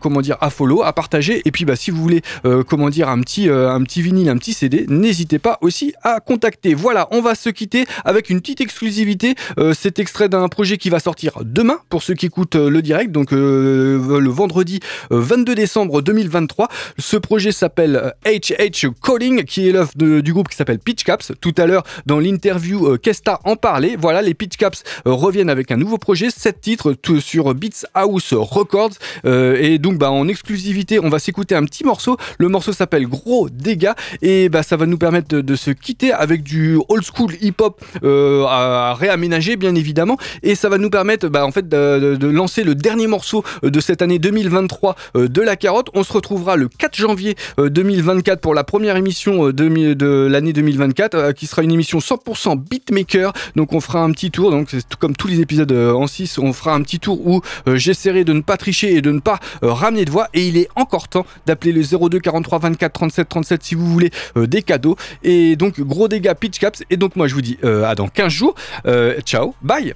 [0.00, 1.42] comment dire, à follow, à partager.
[1.44, 2.22] Et puis, bah, si vous voulez,
[2.66, 6.20] comment dire, un petit, euh, un petit vinyle, un petit CD, n'hésitez pas aussi à
[6.20, 6.74] contacter.
[6.74, 9.34] Voilà, on va se quitter avec une petite exclusivité.
[9.58, 12.82] Euh, c'est extrait d'un projet qui va sortir demain pour ceux qui écoutent euh, le
[12.82, 14.80] direct, donc le vendredi
[15.12, 16.68] euh, 22 décembre 2023.
[16.98, 21.32] Ce projet s'appelle HH Calling, qui est l'œuvre du groupe qui s'appelle Pitch Caps.
[21.40, 22.98] Tout à l'heure, dans l'interview, euh,
[23.44, 23.96] en parlait.
[23.98, 28.94] Voilà, les Pitch Caps reviennent avec un nouveau projet, 7 titres sur Beats House Records.
[29.24, 32.16] Et donc, bah, en exclusivité, on va s'écouter un petit morceau.
[32.38, 33.92] Le morceau s'appelle Gros Dégâts.
[34.22, 38.44] Et bah, ça va nous permettre de, se quitter avec du old school hip-hop euh,
[38.44, 40.16] à, réaménager, bien évidemment.
[40.42, 43.80] Et ça va nous permettre bah, en fait, de, lancer le dernier morceau euh, de
[43.80, 45.90] cette année 2023 euh, de La Carotte.
[45.92, 51.14] On se retrouvera le 4 janvier euh, 2024 pour la première émission de, l'année 2024,
[51.14, 53.34] euh, qui sera une émission 100% beatmaker.
[53.54, 56.54] Donc on fera un petit tour, donc c'est comme tous les épisodes en 6, on
[56.54, 60.06] fera un petit tour où j'essaierai de ne pas tricher et de ne pas ramener
[60.06, 60.28] de voix.
[60.32, 64.10] Et il est encore temps d'appeler le 02 43 24 37 37 si vous voulez
[64.36, 64.96] euh, des cadeaux.
[65.22, 66.82] Et donc gros dégâts pitch caps.
[66.90, 68.54] Et donc moi je vous dis euh, à dans 15 jours.
[68.86, 69.94] Euh, ciao, bye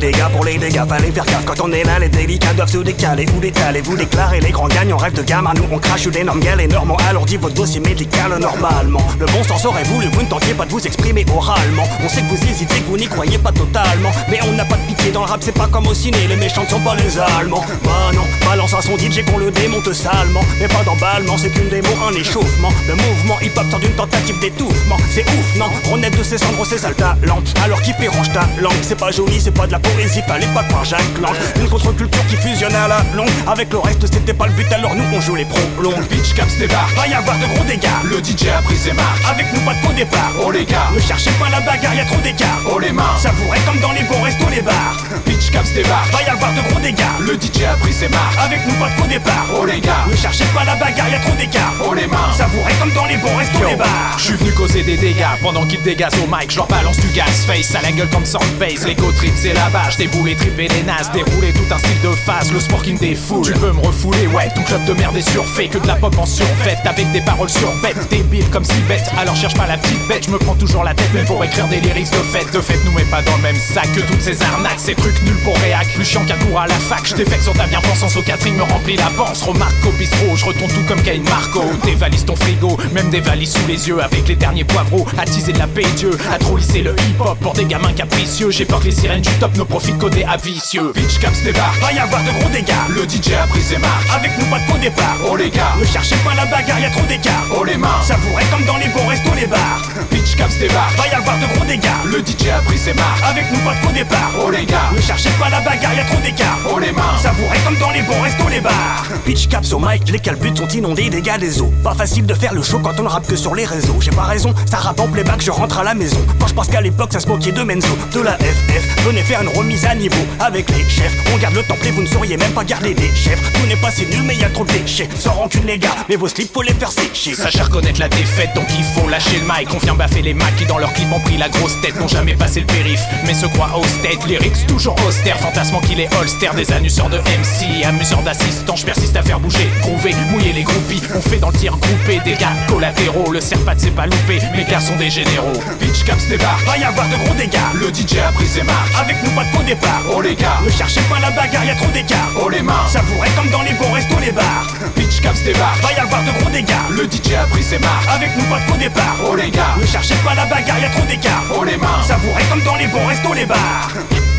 [0.00, 2.70] Les gars pour les dégâts, fallait faire gaffe quand on est là, les délicats doivent
[2.70, 6.06] se décaler ou détaler, vous déclarez les grands gagnants, rêve de gamin, nous on crache
[6.06, 9.02] des normes gales et normes, alourdit votre dossier médical normalement.
[9.18, 11.82] Le bon sens aurait voulu, vous ne tentiez pas de vous exprimer oralement.
[12.02, 14.76] On sait que vous hésitez, que vous n'y croyez pas totalement, mais on n'a pas
[14.76, 16.94] de pitié dans le rap, c'est pas comme au ciné, les méchants ne sont pas
[16.94, 17.64] les Allemands.
[17.84, 21.68] Bah non, balance à son DJ qu'on le démonte salement, mais pas d'emballement, c'est qu'une
[21.68, 22.70] démo, un échauffement.
[22.86, 25.66] Le mouvement hip-hop sort d'une tentative d'étouffement, c'est ouf, non?
[25.90, 27.42] Renaître de ses cendres, c'est ça le talent.
[27.64, 30.46] Alors qui fait range ta langue, c'est pas joli, c'est pas de la poésie, fallait
[30.54, 31.34] pas croire Jacques Lang.
[31.56, 34.94] Une contre-culture qui fusionne à la longue, avec le reste c'était pas le but, alors
[34.94, 35.98] nous on joue les prolongs.
[36.08, 37.88] Pitch Caps débarque, Va y avoir de gros dégâts.
[38.04, 39.20] le DJ a pris ses marques.
[39.30, 40.32] Avec nous pas de faux départ.
[40.44, 42.58] Oh les gars, Ne cherchez pas la bagarre, y a trop d'écart.
[42.70, 43.16] Oh les mains.
[43.18, 44.96] Savourez comme dans les bons restos, les bars.
[45.24, 47.16] Pitch Caps débarque, Va y avoir de gros dégâts.
[47.20, 48.38] le DJ a pris ses marques.
[48.40, 49.46] Avec nous pas de faux départ.
[49.58, 51.72] Oh les gars, Ne cherchez pas la bagarre, y a trop d'écart.
[51.86, 52.32] oh les mains.
[52.36, 54.16] Savourez comme dans les bons restos, les bars.
[54.18, 56.50] Je suis venu causer des dégâts pendant qu'ils dégazent au mic.
[56.50, 58.86] Je leur balance du gas face à la gueule comme sans base.
[58.86, 62.52] Les trip c'est la vache, déboulé, tripé les nazes, dérouler tout un style de phase.
[62.52, 63.44] Le sport qui me défoule.
[63.44, 65.68] Tu veux me refouler, ouais, ton club de merde est surfait.
[65.68, 67.96] Que de la pop en surfait avec des paroles surbêtes.
[68.10, 70.26] Débile comme si bête, alors cherche pas la petite bête.
[70.26, 72.52] Je me prends toujours la tête, même pour écrire des lyrics de fête.
[72.52, 74.78] De fait, nous mets pas dans le même sac que toutes ces arnaques.
[74.78, 77.04] Ces trucs nuls pour réac, plus chiant qu'un cours à la fac.
[77.04, 79.42] Je défecte sur ta bien-pensance au Catherine me remplit la panse.
[79.42, 81.64] Remarque au bistrot, je retourne tout comme Kane Marco.
[81.84, 84.00] Dévalise ton frigo, même des valises sous les yeux.
[84.00, 86.12] Avec les derniers poivreaux, attiser de la paix Dieu.
[86.32, 88.50] À trop lisser le hip-hop pour des gamins capricieux.
[88.50, 90.92] J'ai peur que les sirènes du top ne profitent côté à vicieux.
[90.94, 92.72] Pitch Caps débarque, Va y avoir de gros dégâts.
[92.90, 94.06] le DJ a pris ses marques.
[94.14, 95.16] Avec nous pas de faux départ.
[95.28, 97.44] Oh les gars, Ne cherchez pas la bagarre, y a trop d'écart.
[97.58, 98.02] oh les mains.
[98.02, 99.80] Savourez comme dans les bons restos, les bars.
[100.10, 101.88] Pitch Caps débarque, Va y avoir de gros dégâts.
[102.04, 103.22] le DJ a pris ses marques.
[103.24, 104.30] Avec nous pas de faux départ.
[104.44, 106.58] Oh les gars, Ne cherchez pas la bagarre, y a trop d'écart.
[106.72, 107.16] oh les mains.
[107.22, 109.04] Savourez comme dans les bons restos, les bars.
[109.24, 111.72] Pitch caps au mic, les calbutes sont inondés des gars des eaux.
[111.82, 113.96] Pas facile de faire le show quand on rappe que sur les réseaux.
[114.00, 116.18] J'ai pas raison, ça rappe en playback, je rentre à la maison.
[116.38, 119.04] Quand je pense qu'à l'époque, ça se moquait de Menzo, de la FF.
[119.06, 121.14] Venez faire une remise à niveau avec les chefs.
[121.32, 123.40] On garde le templé, vous ne sauriez même pas garder les chefs.
[123.52, 125.08] Tout n'est pas si nul, mais y a trop de déchets.
[125.16, 127.34] Sans rancune, les gars, mais vos slips, faut les faire sécher.
[127.34, 129.72] Sachez reconnaître la défaite, donc il faut lâcher le mic.
[129.72, 132.08] On vient baffer les macs qui dans leur clip ont pris la grosse tête, n'ont
[132.08, 133.02] jamais passé le périph.
[133.24, 137.08] Mais se croient au state, lyrics toujours austère, fantasmant qu'il est holster, des anus sur
[137.08, 141.02] de MC, amuseur d'assistant, je persiste à faire bouger, prouver, mouiller les groupies.
[141.14, 143.30] On fait dans le tir groupé des gars collatéraux.
[143.30, 145.52] Le serpat c'est pas loupé, mes gars sont des généraux.
[145.78, 147.58] Pitch Caps débarque, va y avoir de gros dégâts.
[147.74, 150.02] Le DJ a pris ses marques, avec nous pas de faux départ.
[150.14, 152.30] Oh les gars, ne cherchez pas la bagarre, y a trop d'écart.
[152.40, 154.66] Oh les mains, savourez comme dans les bons restos, les bars.
[154.94, 156.86] Pitch Caps débarque, va y avoir de gros dégâts.
[156.90, 159.16] Le DJ a pris ses marques, avec nous pas de faux départ.
[159.28, 161.42] Oh les gars, ne cherchez pas la bagarre, y a trop d'écart.
[161.56, 163.90] Oh les mains, savourez comme dans les bons restos, les bars.